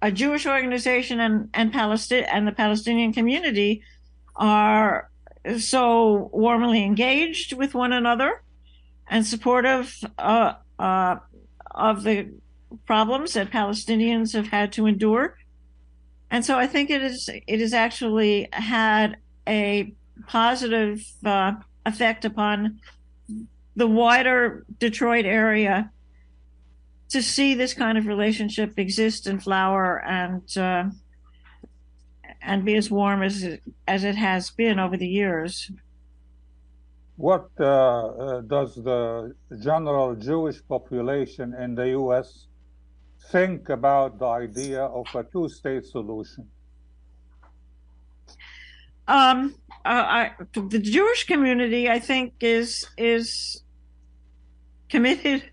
[0.01, 3.83] a Jewish organization and and Palestine and the Palestinian community
[4.37, 5.11] are
[5.59, 8.43] so warmly engaged with one another
[9.09, 11.17] and supportive uh, uh,
[11.71, 12.31] of the
[12.87, 15.37] problems that Palestinians have had to endure.
[16.31, 19.17] And so I think it is it has actually had
[19.49, 19.93] a
[20.27, 21.53] positive uh,
[21.85, 22.81] effect upon
[23.75, 25.91] the wider Detroit area
[27.09, 30.85] to see this kind of relationship exist and flower and uh,
[32.43, 35.71] and be as warm as it, as it has been over the years.
[37.17, 42.47] What uh, uh, does the general Jewish population in the U.S.
[43.29, 46.49] think about the idea of a two-state solution?
[49.07, 49.55] Um,
[49.85, 53.63] uh, I, the Jewish community, I think, is is
[54.89, 55.51] committed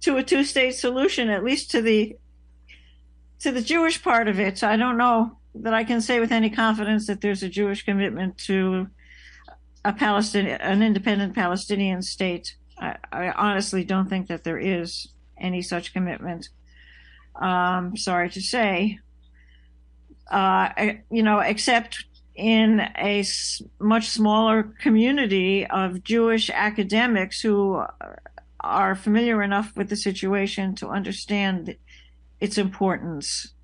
[0.00, 2.16] to a two-state solution, at least to the
[3.40, 4.62] to the Jewish part of it.
[4.62, 8.38] I don't know that I can say with any confidence that there's a Jewish commitment
[8.38, 8.88] to
[9.84, 12.56] a Palestinian, an independent Palestinian state.
[12.78, 15.08] I, I honestly don't think that there is
[15.38, 16.50] any such commitment.
[17.40, 18.98] Um, sorry to say,
[20.30, 20.68] uh,
[21.10, 23.24] you know, except in a
[23.78, 27.82] much smaller community of Jewish academics who
[28.60, 31.76] are familiar enough with the situation to understand
[32.40, 33.54] its importance.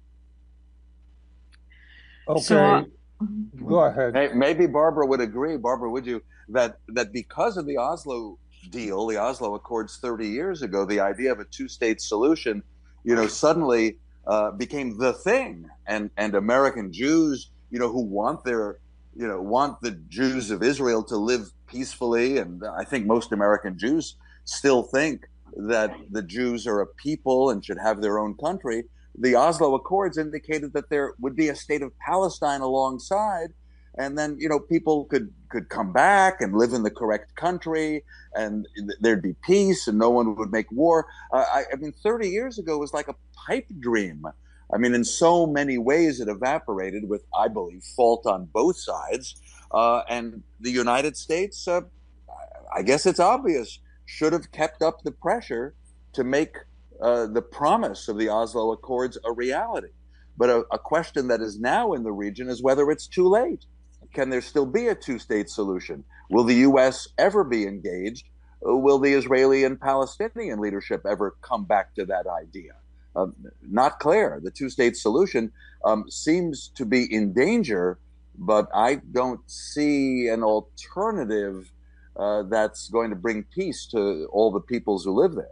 [2.28, 2.40] Okay.
[2.40, 2.82] So, uh,
[3.64, 4.36] Go ahead.
[4.36, 5.56] Maybe Barbara would agree.
[5.56, 8.38] Barbara, would you that that because of the Oslo
[8.70, 12.62] deal, the Oslo Accords 30 years ago, the idea of a two-state solution,
[13.06, 13.96] you know, suddenly
[14.26, 18.78] uh, became the thing, and and American Jews you know, who want their,
[19.16, 22.38] you know, want the Jews of Israel to live peacefully.
[22.38, 27.64] And I think most American Jews still think that the Jews are a people and
[27.64, 28.84] should have their own country.
[29.18, 33.52] The Oslo Accords indicated that there would be a state of Palestine alongside,
[33.96, 38.04] and then you know people could could come back and live in the correct country,
[38.34, 38.66] and
[39.00, 41.06] there'd be peace, and no one would make war.
[41.32, 43.14] Uh, I, I mean, 30 years ago was like a
[43.46, 44.26] pipe dream
[44.72, 49.36] I mean, in so many ways, it evaporated with, I believe, fault on both sides.
[49.70, 51.82] Uh, and the United States, uh,
[52.74, 55.74] I guess it's obvious, should have kept up the pressure
[56.14, 56.56] to make
[57.00, 59.88] uh, the promise of the Oslo Accords a reality.
[60.36, 63.66] But a, a question that is now in the region is whether it's too late.
[64.12, 66.04] Can there still be a two state solution?
[66.30, 67.08] Will the U.S.
[67.18, 68.28] ever be engaged?
[68.62, 72.72] Will the Israeli and Palestinian leadership ever come back to that idea?
[73.16, 73.26] uh,
[73.62, 74.40] not clear.
[74.42, 75.50] The two state solution
[75.84, 77.98] um, seems to be in danger,
[78.38, 81.72] but I don't see an alternative
[82.16, 85.50] uh, that's going to bring peace to all the peoples who live there.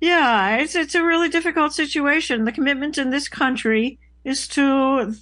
[0.00, 2.44] Yeah, it's it's a really difficult situation.
[2.44, 5.14] The commitment in this country is to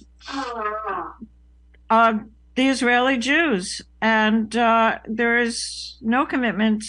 [1.89, 2.19] uh,
[2.55, 6.83] the Israeli Jews, and uh, there is no commitment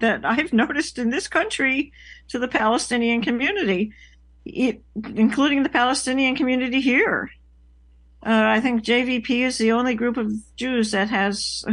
[0.00, 1.92] that I've noticed in this country
[2.28, 3.92] to the Palestinian community,
[4.44, 4.82] it,
[5.14, 7.30] including the Palestinian community here.
[8.24, 11.64] Uh, I think JVP is the only group of Jews that has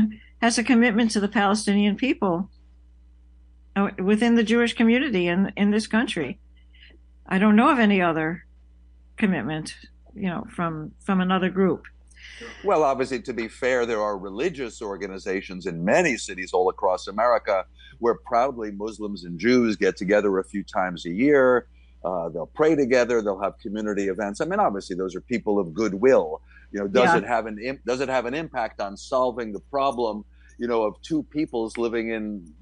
[0.42, 2.50] has a commitment to the Palestinian people
[3.76, 6.40] uh, within the Jewish community in in this country.
[7.26, 8.46] I don't know of any other
[9.18, 9.76] commitment,
[10.14, 11.86] you know, from from another group.
[12.64, 17.66] Well, obviously, to be fair, there are religious organizations in many cities all across America
[18.00, 21.68] where proudly Muslims and Jews get together a few times a year.
[22.04, 23.22] Uh, they'll pray together.
[23.22, 24.42] They'll have community events.
[24.42, 26.42] I mean, obviously, those are people of goodwill.
[26.72, 27.18] You know, does yeah.
[27.18, 30.26] it have an does it have an impact on solving the problem?
[30.58, 32.54] You know, of two peoples living in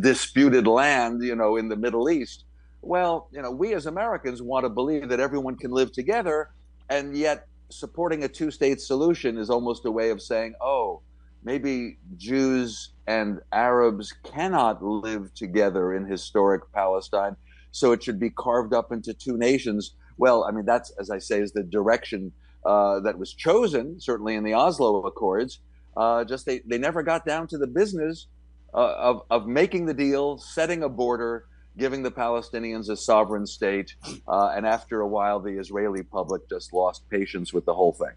[0.00, 1.22] disputed land.
[1.22, 2.44] You know, in the Middle East.
[2.82, 6.50] Well, you know, we as Americans want to believe that everyone can live together,
[6.90, 11.02] and yet supporting a two-state solution is almost a way of saying, oh,
[11.42, 17.36] maybe Jews and Arabs cannot live together in historic Palestine,
[17.70, 19.94] so it should be carved up into two nations.
[20.16, 22.32] Well, I mean, that's, as I say, is the direction
[22.64, 25.60] uh, that was chosen, certainly in the Oslo Accords.
[25.96, 28.26] Uh, just they, they never got down to the business
[28.72, 31.44] uh, of, of making the deal, setting a border,
[31.76, 33.94] giving the Palestinians a sovereign state.
[34.28, 38.14] Uh, and after a while, the Israeli public just lost patience with the whole thing.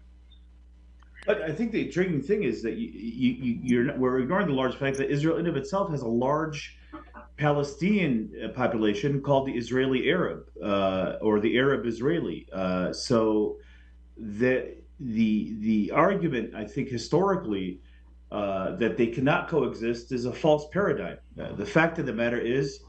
[1.26, 4.76] But I think the intriguing thing is that you, you, you're we're ignoring the large
[4.76, 6.78] fact that Israel in of itself has a large
[7.36, 12.48] Palestinian uh, population called the Israeli Arab uh, or the Arab Israeli.
[12.52, 13.58] Uh, so
[14.16, 17.80] the the the argument I think historically
[18.32, 21.18] uh, that they cannot coexist is a false paradigm.
[21.38, 22.80] Uh, the fact of the matter is.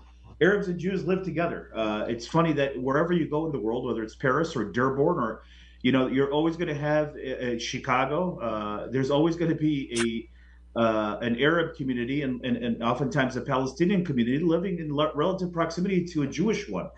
[0.42, 1.70] Arabs and Jews live together.
[1.76, 5.20] Uh, it's funny that wherever you go in the world, whether it's Paris or Dearborn
[5.20, 5.44] or
[5.82, 8.38] you know, you're always going to have uh, Chicago.
[8.40, 10.30] Uh, there's always going to be
[10.76, 15.52] a uh, an Arab community and, and, and, oftentimes a Palestinian community living in relative
[15.52, 16.90] proximity to a Jewish one.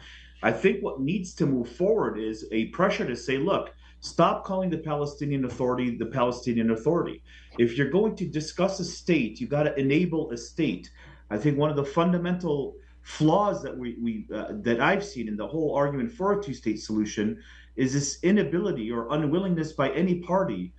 [0.43, 4.69] I think what needs to move forward is a pressure to say, look, stop calling
[4.69, 7.23] the Palestinian Authority the Palestinian Authority.
[7.57, 10.91] If you're going to discuss a state, you got to enable a state.
[11.29, 15.35] I think one of the fundamental flaws that we, we uh, that I've seen in
[15.35, 17.41] the whole argument for a two-state solution
[17.75, 20.73] is this inability or unwillingness by any party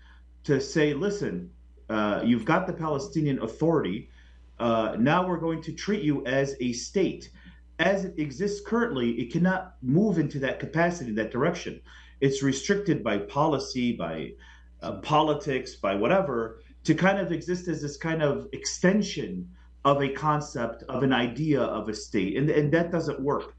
[0.45, 1.51] to say, listen,
[1.89, 4.11] uh, you've got the Palestinian Authority.
[4.59, 7.31] Uh, now we're going to treat you as a state.
[7.79, 11.81] As it exists currently, it cannot move into that capacity, that direction.
[12.21, 14.33] It's restricted by policy, by
[14.83, 19.49] uh, politics, by whatever, to kind of exist as this kind of extension
[19.85, 22.37] of a concept, of an idea of a state.
[22.37, 23.55] And, and that doesn't work.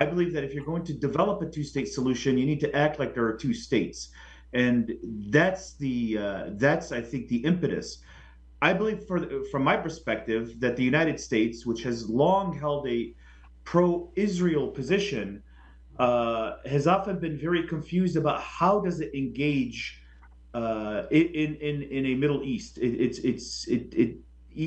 [0.00, 2.98] I believe that if you're going to develop a two-state solution, you need to act
[2.98, 4.10] like there are two states,
[4.52, 4.92] and
[5.30, 7.98] that's the uh, that's I think the impetus.
[8.60, 13.14] I believe, for, from my perspective, that the United States, which has long held a
[13.64, 15.42] pro-Israel position,
[15.98, 20.02] uh, has often been very confused about how does it engage
[20.54, 22.78] uh, in, in in a Middle East.
[22.78, 24.16] It, it's it's it, it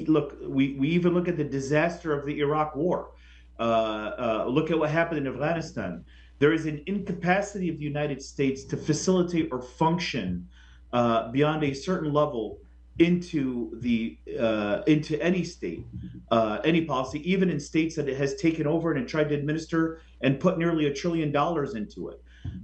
[0.02, 3.12] look we, we even look at the disaster of the Iraq War.
[3.60, 6.04] Uh, uh, look at what happened in Afghanistan.
[6.40, 10.48] There is an incapacity of the United States to facilitate or function
[10.94, 12.58] uh, beyond a certain level
[13.00, 15.86] into the uh, into any state,
[16.32, 20.02] uh, any policy, even in states that it has taken over and tried to administer
[20.22, 22.22] and put nearly a trillion dollars into it.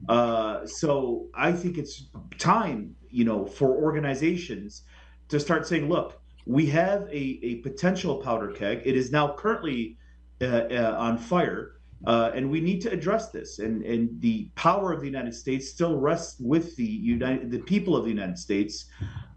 [0.09, 2.07] Uh, so I think it's
[2.37, 4.83] time, you know, for organizations
[5.29, 8.81] to start saying, look, we have a, a potential powder keg.
[8.85, 9.97] It is now currently
[10.41, 11.73] uh, uh, on fire.
[12.05, 13.57] Uh, and we need to address this.
[13.57, 17.97] And, and the power of the United States still rests with the United, the people
[17.97, 18.85] of the United States,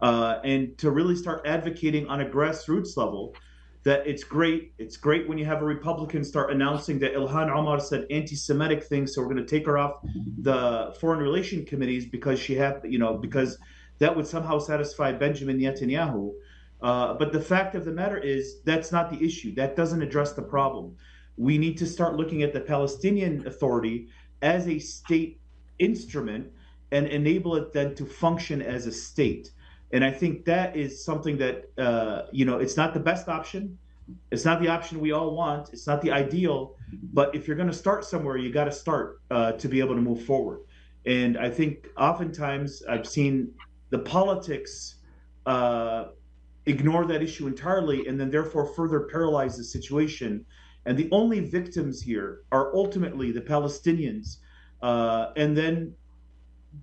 [0.01, 3.35] and to really start advocating on a grassroots level
[3.83, 4.73] that it's great.
[4.77, 9.15] It's great when you have a Republican start announcing that Ilhan Omar said anti-Semitic things,
[9.15, 9.93] so we're going to take her off
[10.41, 13.57] the foreign relation committees because she had, you know, because
[13.97, 16.31] that would somehow satisfy Benjamin Netanyahu.
[16.81, 19.53] Uh, but the fact of the matter is, that's not the issue.
[19.55, 20.95] That doesn't address the problem.
[21.37, 24.07] We need to start looking at the Palestinian Authority
[24.41, 25.39] as a state
[25.79, 26.51] instrument
[26.91, 29.51] and enable it then to function as a state.
[29.93, 33.77] And I think that is something that, uh, you know, it's not the best option.
[34.31, 35.69] It's not the option we all want.
[35.73, 36.75] It's not the ideal.
[37.13, 39.95] But if you're going to start somewhere, you got to start uh, to be able
[39.95, 40.61] to move forward.
[41.05, 43.53] And I think oftentimes I've seen
[43.89, 44.95] the politics
[45.45, 46.05] uh,
[46.65, 50.45] ignore that issue entirely and then therefore further paralyze the situation.
[50.85, 54.37] And the only victims here are ultimately the Palestinians
[54.81, 55.93] uh, and then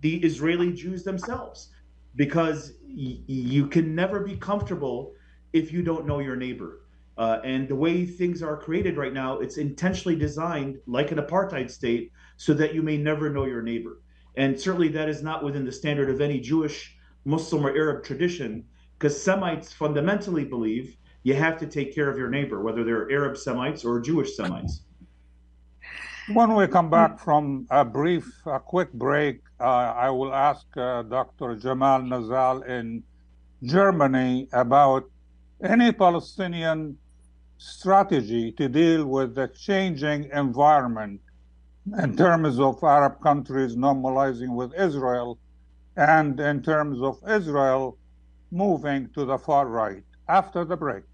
[0.01, 1.71] the Israeli Jews themselves,
[2.17, 5.13] because y- you can never be comfortable
[5.53, 6.81] if you don't know your neighbor.
[7.17, 11.69] Uh, and the way things are created right now, it's intentionally designed like an apartheid
[11.71, 14.01] state so that you may never know your neighbor.
[14.37, 18.65] And certainly that is not within the standard of any Jewish, Muslim, or Arab tradition
[18.99, 23.37] because Semites fundamentally believe you have to take care of your neighbor, whether they're Arab
[23.37, 24.83] Semites or Jewish Semites.
[26.33, 31.03] When we come back from a brief, a quick break, uh, I will ask uh,
[31.03, 31.57] Dr.
[31.57, 33.03] Jamal Nazal in
[33.63, 35.05] Germany about
[35.63, 36.99] any Palestinian
[37.57, 41.21] strategy to deal with the changing environment
[42.03, 45.39] in terms of Arab countries normalizing with Israel
[45.97, 47.97] and in terms of Israel
[48.51, 51.05] moving to the far right after the break.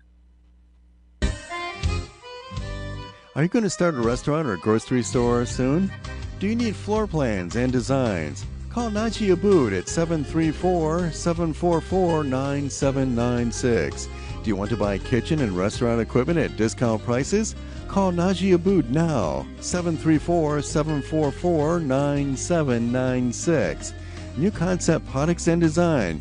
[3.36, 5.90] Are you going to start a restaurant or a grocery store soon?
[6.38, 8.46] Do you need floor plans and designs?
[8.70, 14.06] Call Naji Abood at 734 744 9796.
[14.06, 14.12] Do
[14.48, 17.56] you want to buy kitchen and restaurant equipment at discount prices?
[17.88, 23.94] Call Naji Abood now, 734 744 9796.
[24.36, 26.20] New Concept Products and Design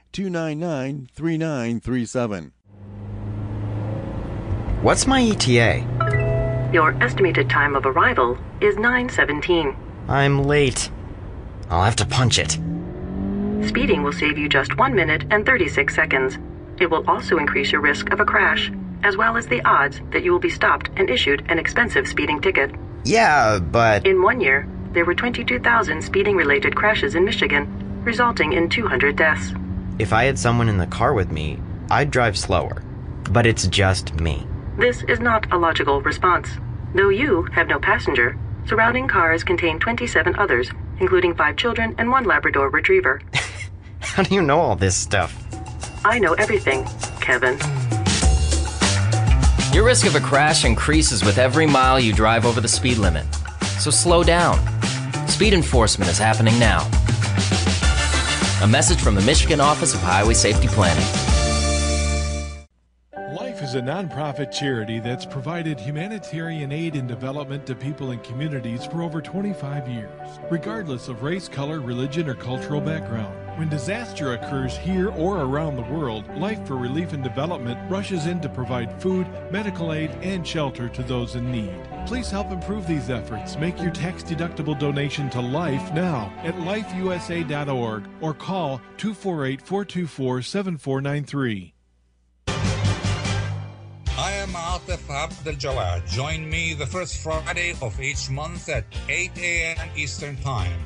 [0.11, 2.51] 299 3937.
[4.81, 6.69] What's my ETA?
[6.73, 9.75] Your estimated time of arrival is 9:17.
[10.07, 10.89] I'm late.
[11.69, 12.57] I'll have to punch it.
[13.67, 16.37] Speeding will save you just 1 minute and 36 seconds.
[16.79, 18.71] It will also increase your risk of a crash,
[19.03, 22.41] as well as the odds that you will be stopped and issued an expensive speeding
[22.41, 22.71] ticket.
[23.03, 24.05] Yeah, but.
[24.05, 27.67] In one year, there were 22,000 speeding related crashes in Michigan,
[28.03, 29.53] resulting in 200 deaths.
[30.01, 31.59] If I had someone in the car with me,
[31.91, 32.81] I'd drive slower.
[33.29, 34.47] But it's just me.
[34.79, 36.49] This is not a logical response.
[36.95, 38.35] Though you have no passenger,
[38.65, 43.21] surrounding cars contain 27 others, including five children and one Labrador retriever.
[43.99, 45.37] How do you know all this stuff?
[46.03, 46.83] I know everything,
[47.19, 47.59] Kevin.
[49.71, 53.31] Your risk of a crash increases with every mile you drive over the speed limit.
[53.77, 54.57] So slow down.
[55.27, 56.89] Speed enforcement is happening now.
[58.61, 61.03] A message from the Michigan Office of Highway Safety Planning.
[63.35, 68.85] Life is a nonprofit charity that's provided humanitarian aid and development to people and communities
[68.85, 70.11] for over 25 years,
[70.51, 73.35] regardless of race, color, religion, or cultural background.
[73.57, 78.39] When disaster occurs here or around the world, Life for Relief and Development rushes in
[78.41, 81.75] to provide food, medical aid, and shelter to those in need.
[82.07, 83.57] Please help improve these efforts.
[83.57, 91.73] Make your tax deductible donation to Life now at lifeusa.org or call 248 424 7493.
[94.17, 96.07] I am Atif Abdel Jawad.
[96.07, 99.89] Join me the first Friday of each month at 8 a.m.
[99.97, 100.85] Eastern Time.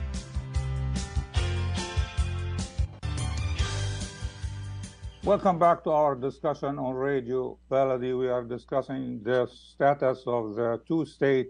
[5.23, 8.17] Welcome back to our discussion on Radio Baladi.
[8.17, 11.49] We are discussing the status of the two state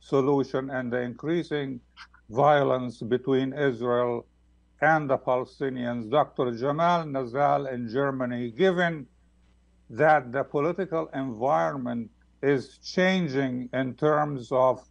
[0.00, 1.80] solution and the increasing
[2.30, 4.26] violence between Israel
[4.80, 6.10] and the Palestinians.
[6.10, 6.50] Dr.
[6.56, 9.06] Jamal Nazal in Germany, given
[9.88, 12.10] that the political environment
[12.42, 14.84] is changing in terms of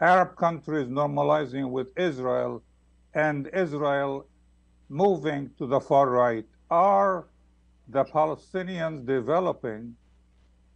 [0.00, 2.64] Arab countries normalizing with Israel
[3.14, 4.26] and Israel
[4.88, 7.26] moving to the far right, are
[7.88, 9.96] the Palestinians developing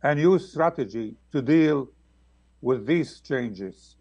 [0.03, 1.89] a new strategy to deal
[2.61, 3.97] with these changes?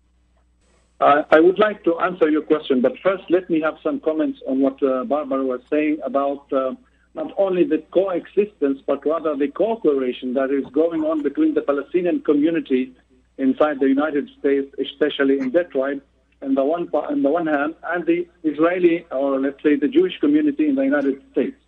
[1.00, 4.40] Uh, I would like to answer your question, but first let me have some comments
[4.48, 6.76] on what uh, Barbara was saying about uh,
[7.16, 12.22] not only the coexistence, but rather the cooperation that is going on between the Palestinian
[12.22, 12.94] community
[13.38, 16.02] inside the United States, especially in Detroit,
[16.42, 20.20] on the one on the one hand, and the Israeli or let's say the Jewish
[20.20, 21.61] community in the United States.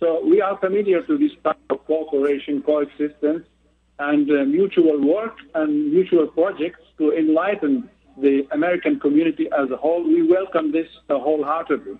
[0.00, 3.46] So we are familiar to this type of cooperation, coexistence,
[3.98, 7.88] and uh, mutual work and mutual projects to enlighten
[8.18, 10.02] the American community as a whole.
[10.02, 11.98] We welcome this wholeheartedly.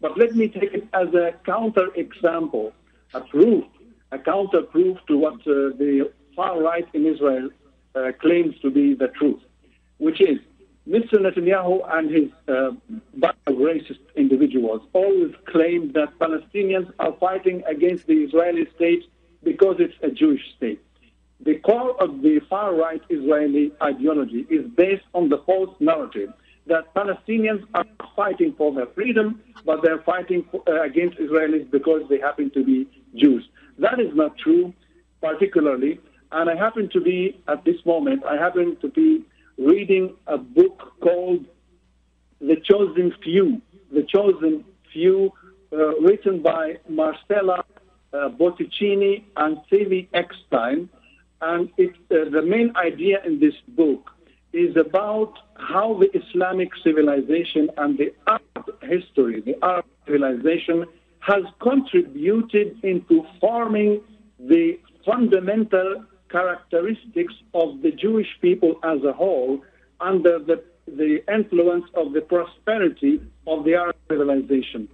[0.00, 2.72] But let me take it as a counter example,
[3.12, 3.64] a proof,
[4.10, 7.50] a counter proof to what uh, the far right in Israel
[7.94, 9.40] uh, claims to be the truth,
[9.98, 10.38] which is
[10.88, 11.14] Mr.
[11.14, 12.70] Netanyahu and his uh,
[13.16, 19.04] bunch of racist individuals always claim that Palestinians are fighting against the Israeli state
[19.42, 20.80] because it's a Jewish state.
[21.40, 26.32] The core of the far right Israeli ideology is based on the false narrative
[26.66, 27.84] that Palestinians are
[28.16, 32.64] fighting for their freedom, but they're fighting for, uh, against Israelis because they happen to
[32.64, 33.46] be Jews.
[33.78, 34.72] That is not true,
[35.20, 35.98] particularly.
[36.32, 39.24] And I happen to be, at this moment, I happen to be
[39.58, 41.46] reading a book called
[42.40, 43.60] The Chosen Few.
[43.92, 45.32] The Chosen Few,
[45.72, 47.64] uh, written by Marcella
[48.12, 50.88] uh, Botticini and Sylvie Eckstein.
[51.40, 54.10] And it, uh, the main idea in this book
[54.52, 60.84] is about how the Islamic civilization and the Arab history, the Arab civilization,
[61.20, 64.00] has contributed into forming
[64.38, 69.62] the fundamental characteristics of the Jewish people as a whole
[70.00, 70.56] under the,
[70.86, 74.88] the influence of the prosperity of the Arab civilization.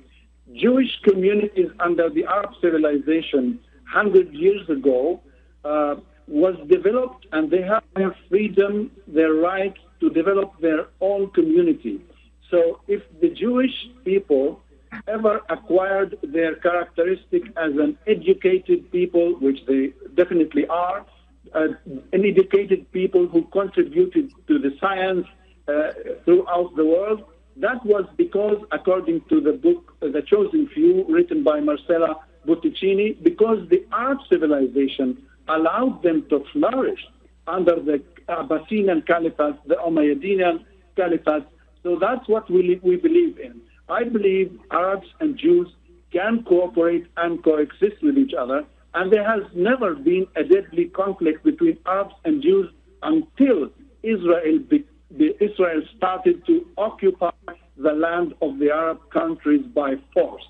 [0.54, 3.58] Jewish communities under the Arab civilization
[3.92, 5.22] 100 years ago
[5.64, 5.94] uh,
[6.28, 12.02] was developed and they have their freedom, their right to develop their own community.
[12.50, 14.60] So if the Jewish people
[15.08, 21.06] ever acquired their characteristic as an educated people, which they definitely are,
[21.54, 21.68] uh,
[22.12, 25.26] an educated people who contributed to the science
[25.68, 25.92] uh,
[26.24, 27.24] throughout the world,
[27.56, 33.22] that was because, according to the book uh, The Chosen Few, written by Marcella Botticini,
[33.22, 37.00] because the Arab civilization allowed them to flourish
[37.46, 40.64] under the Abyssinian Caliphate, the Umayyadian
[40.96, 41.46] Caliphate.
[41.82, 43.60] So that's what we, we believe in.
[43.88, 45.68] I believe Arabs and Jews
[46.12, 51.44] can cooperate and coexist with each other, and there has never been a deadly conflict
[51.44, 52.70] between Arabs and Jews
[53.02, 53.70] until
[54.02, 57.30] Israel, be, the, Israel started to occupy
[57.76, 60.42] the land of the Arab countries by force.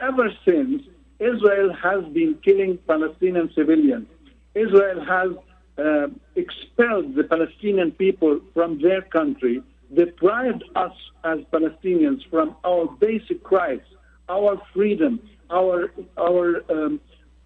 [0.00, 0.82] Ever since,
[1.18, 4.06] Israel has been killing Palestinian civilians.
[4.54, 5.30] Israel has
[5.78, 9.62] uh, expelled the Palestinian people from their country,
[9.94, 10.92] deprived us
[11.24, 13.86] as Palestinians from our basic rights,
[14.28, 15.20] our freedom,
[15.50, 17.00] our our um,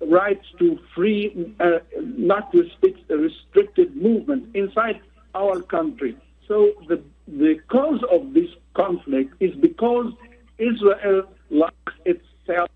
[0.08, 5.00] rights to free, uh, not restrict, restricted movement inside
[5.34, 6.16] our country.
[6.48, 10.12] So the the cause of this conflict is because
[10.58, 12.70] Israel likes itself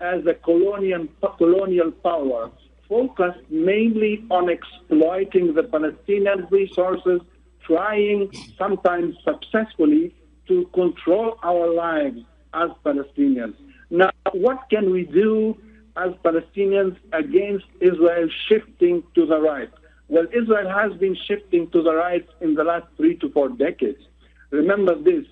[0.00, 1.06] as a colonial
[1.38, 2.50] colonial power
[2.88, 7.20] focused mainly on exploiting the Palestinian resources,
[7.64, 8.28] trying
[8.58, 10.12] sometimes successfully
[10.48, 12.18] to control our lives
[12.52, 13.54] as Palestinians.
[13.90, 15.56] Now, what can we do
[16.00, 19.70] as Palestinians against Israel shifting to the right?
[20.08, 24.02] Well, Israel has been shifting to the right in the last three to four decades.
[24.50, 25.26] Remember this.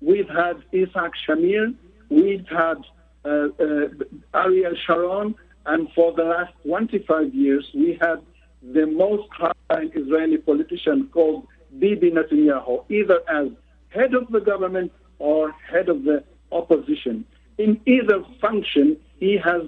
[0.00, 1.74] We've had Isaac Shamir,
[2.08, 2.78] we've had
[3.24, 3.88] uh, uh,
[4.34, 5.34] Ariel Sharon,
[5.66, 8.18] and for the last 25 years, we had
[8.62, 11.46] the most high Israeli politician called
[11.78, 13.48] Bibi Netanyahu, either as
[13.88, 16.22] head of the government or head of the
[16.52, 17.24] opposition.
[17.58, 19.62] In either function, he has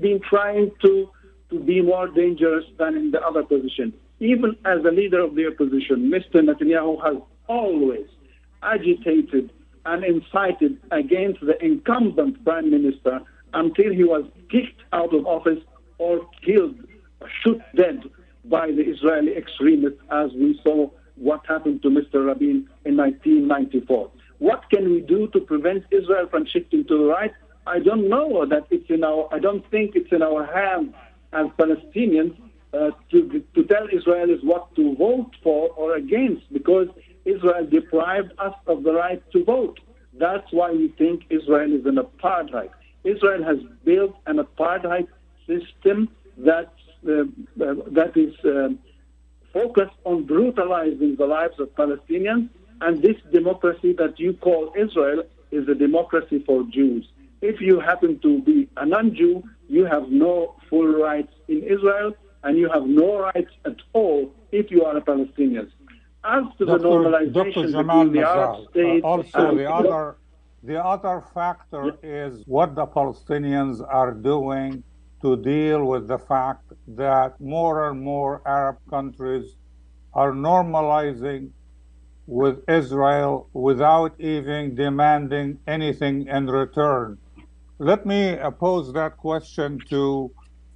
[0.00, 1.10] been trying to,
[1.50, 3.92] to be more dangerous than in the other position.
[4.20, 6.40] Even as a leader of the opposition, Mr.
[6.40, 8.06] Netanyahu has always
[8.62, 9.50] agitated
[9.84, 13.20] and incited against the incumbent prime minister
[13.54, 15.58] until he was kicked out of office
[15.98, 16.76] or killed,
[17.42, 18.02] shot dead
[18.44, 22.26] by the Israeli extremists, as we saw what happened to Mr.
[22.26, 24.10] Rabin in 1994.
[24.48, 27.32] What can we do to prevent Israel from shifting to the right?
[27.64, 29.28] I don't know that it's in our.
[29.32, 30.94] I don't think it's in our hands
[31.32, 32.34] as Palestinians
[32.74, 33.18] uh, to
[33.54, 36.88] to tell Israelis what to vote for or against, because
[37.24, 39.78] Israel deprived us of the right to vote.
[40.24, 42.70] That's why we think Israel is an apartheid.
[43.04, 45.06] Israel has built an apartheid
[45.46, 46.72] system that
[47.06, 48.70] uh, uh, that is uh,
[49.52, 52.48] focused on brutalizing the lives of Palestinians,
[52.82, 57.08] and this democracy that you call Israel is a democracy for Jews.
[57.40, 62.12] If you happen to be a non-Jew, you have no full rights in Israel,
[62.44, 65.70] and you have no rights at all if you are a Palestinian.
[66.24, 66.78] As to Dr.
[66.78, 67.66] the normalization.
[67.72, 70.16] Between the Arab Nazal, states uh, also the other
[70.64, 74.84] the other factor is what the Palestinians are doing
[75.22, 76.72] to deal with the fact
[77.02, 79.56] that more and more Arab countries
[80.14, 81.50] are normalizing
[82.26, 87.18] with Israel without even demanding anything in return.
[87.78, 90.30] Let me uh, pose that question to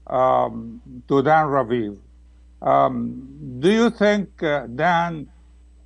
[0.06, 1.98] um, to Dan Raviv.
[2.62, 5.28] Um, do you think, uh, Dan,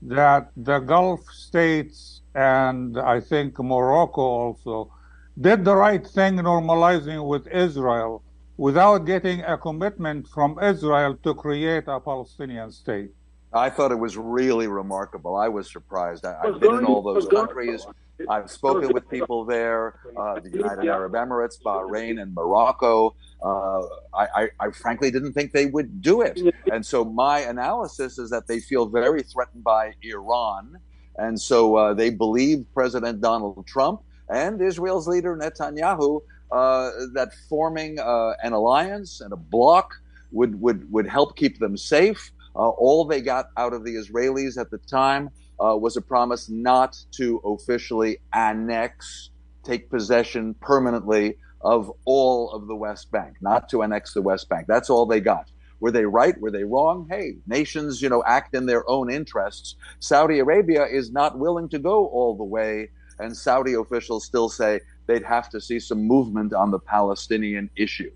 [0.02, 4.92] that the Gulf states and I think Morocco also
[5.40, 8.22] did the right thing normalizing with Israel
[8.56, 13.10] without getting a commitment from Israel to create a Palestinian state?
[13.52, 15.36] I thought it was really remarkable.
[15.36, 16.24] I was surprised.
[16.24, 17.84] I, I've been in all those countries.
[18.28, 23.14] I've spoken with people there, uh, the United Arab Emirates, Bahrain, and Morocco.
[23.42, 23.80] Uh,
[24.14, 26.38] I, I, I, frankly didn't think they would do it.
[26.70, 30.76] And so my analysis is that they feel very threatened by Iran.
[31.16, 36.20] And so uh, they believe President Donald Trump and Israel's leader Netanyahu
[36.52, 39.94] uh, that forming uh, an alliance and a bloc
[40.32, 42.32] would, would, would help keep them safe.
[42.54, 45.30] Uh, all they got out of the Israelis at the time
[45.60, 49.30] uh, was a promise not to officially annex,
[49.64, 54.66] take possession permanently of all of the West Bank, not to annex the West Bank.
[54.66, 55.50] That's all they got.
[55.80, 56.38] Were they right?
[56.40, 57.06] Were they wrong?
[57.10, 59.76] Hey, nations, you know, act in their own interests.
[59.98, 64.80] Saudi Arabia is not willing to go all the way, and Saudi officials still say
[65.06, 68.10] they'd have to see some movement on the Palestinian issue.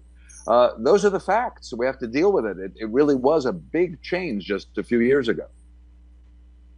[0.47, 1.73] Uh, those are the facts.
[1.73, 2.59] We have to deal with it.
[2.59, 2.73] it.
[2.77, 5.47] It really was a big change just a few years ago.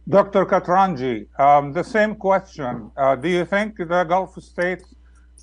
[0.09, 0.45] Dr.
[0.45, 2.91] Katranji, um, the same question.
[2.95, 4.95] Uh, do you think the Gulf states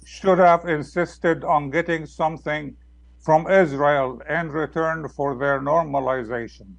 [0.06, 2.74] should have insisted on getting something
[3.20, 6.72] from Israel in return for their normalization?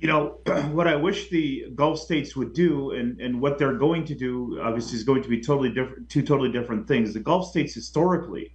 [0.00, 0.38] You know,
[0.72, 4.58] what I wish the Gulf states would do, and, and what they're going to do,
[4.62, 7.12] obviously, is going to be totally different, two totally different things.
[7.12, 8.52] The Gulf states historically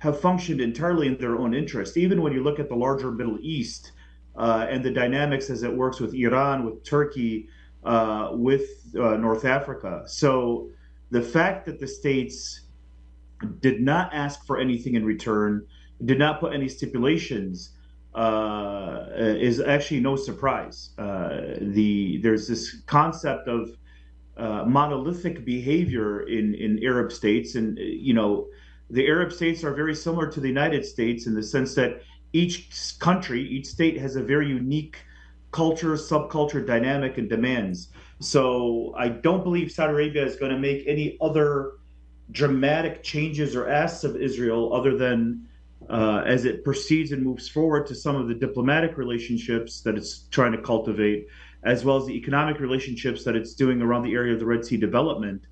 [0.00, 1.96] have functioned entirely in their own interest.
[1.96, 3.92] Even when you look at the larger Middle East,
[4.36, 7.48] uh, and the dynamics as it works with Iran, with Turkey,
[7.84, 8.62] uh, with
[8.98, 10.04] uh, North Africa.
[10.06, 10.70] So
[11.10, 12.62] the fact that the states
[13.60, 15.66] did not ask for anything in return,
[16.04, 17.70] did not put any stipulations,
[18.14, 20.90] uh, is actually no surprise.
[20.98, 23.76] Uh, the there's this concept of
[24.36, 28.46] uh, monolithic behavior in in Arab states, and you know
[28.90, 32.98] the Arab states are very similar to the United States in the sense that each
[32.98, 34.98] country, each state has a very unique
[35.52, 37.88] culture, subculture, dynamic, and demands.
[38.20, 41.72] So I don't believe Saudi Arabia is going to make any other
[42.30, 45.46] dramatic changes or asks of Israel other than
[45.88, 50.26] uh, as it proceeds and moves forward to some of the diplomatic relationships that it's
[50.30, 51.26] trying to cultivate,
[51.64, 54.64] as well as the economic relationships that it's doing around the area of the Red
[54.64, 55.42] Sea development.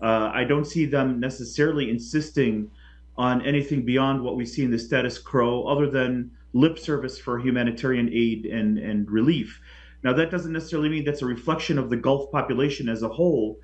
[0.00, 2.70] Uh, I don't see them necessarily insisting
[3.16, 7.38] on anything beyond what we see in the status quo, other than lip service for
[7.38, 9.60] humanitarian aid and, and relief.
[10.02, 13.58] Now, that doesn't necessarily mean that's a reflection of the Gulf population as a whole,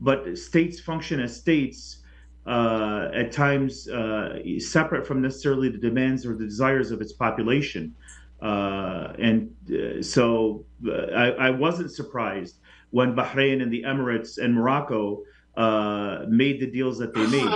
[0.00, 1.98] but states function as states
[2.46, 7.94] uh, at times uh, separate from necessarily the demands or the desires of its population.
[8.40, 14.54] Uh, and uh, so uh, I, I, wasn't surprised when Bahrain and the Emirates and
[14.54, 15.24] Morocco
[15.58, 17.52] uh, made the deals that they made.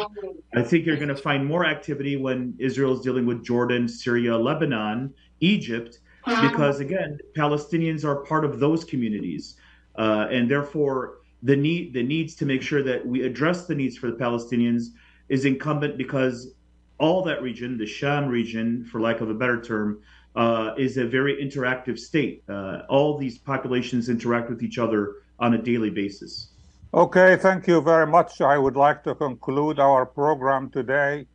[0.57, 4.37] I think you're going to find more activity when Israel is dealing with Jordan, Syria,
[4.37, 9.55] Lebanon, Egypt, because again, Palestinians are part of those communities,
[9.97, 13.97] uh, and therefore the need the needs to make sure that we address the needs
[13.97, 14.87] for the Palestinians
[15.29, 16.55] is incumbent because
[16.99, 20.01] all that region, the Sham region, for lack of a better term,
[20.35, 22.43] uh, is a very interactive state.
[22.49, 26.52] Uh, all these populations interact with each other on a daily basis.
[26.95, 28.43] Okay, thank you very much.
[28.43, 31.27] I would like to conclude our program today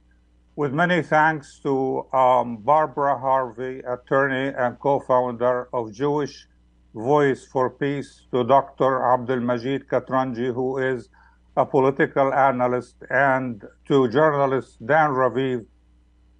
[0.55, 6.45] with many thanks to um, Barbara Harvey, attorney and co founder of Jewish
[6.93, 9.03] Voice for Peace, to Dr.
[9.11, 11.09] Abdul Majid Katranji, who is
[11.55, 15.65] a political analyst, and to journalist Dan Raviv,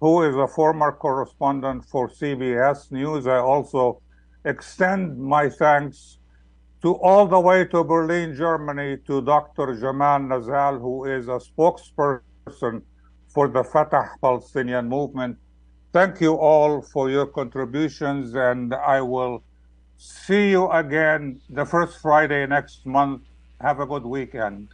[0.00, 3.26] who is a former correspondent for CBS News.
[3.26, 4.00] I also
[4.44, 6.17] extend my thanks
[6.82, 9.74] to all the way to Berlin, Germany, to Dr.
[9.78, 12.82] Jamal Nazal, who is a spokesperson
[13.28, 15.36] for the Fatah Palestinian movement.
[15.92, 19.42] Thank you all for your contributions, and I will
[19.96, 23.22] see you again the first Friday next month.
[23.60, 24.68] Have a good weekend.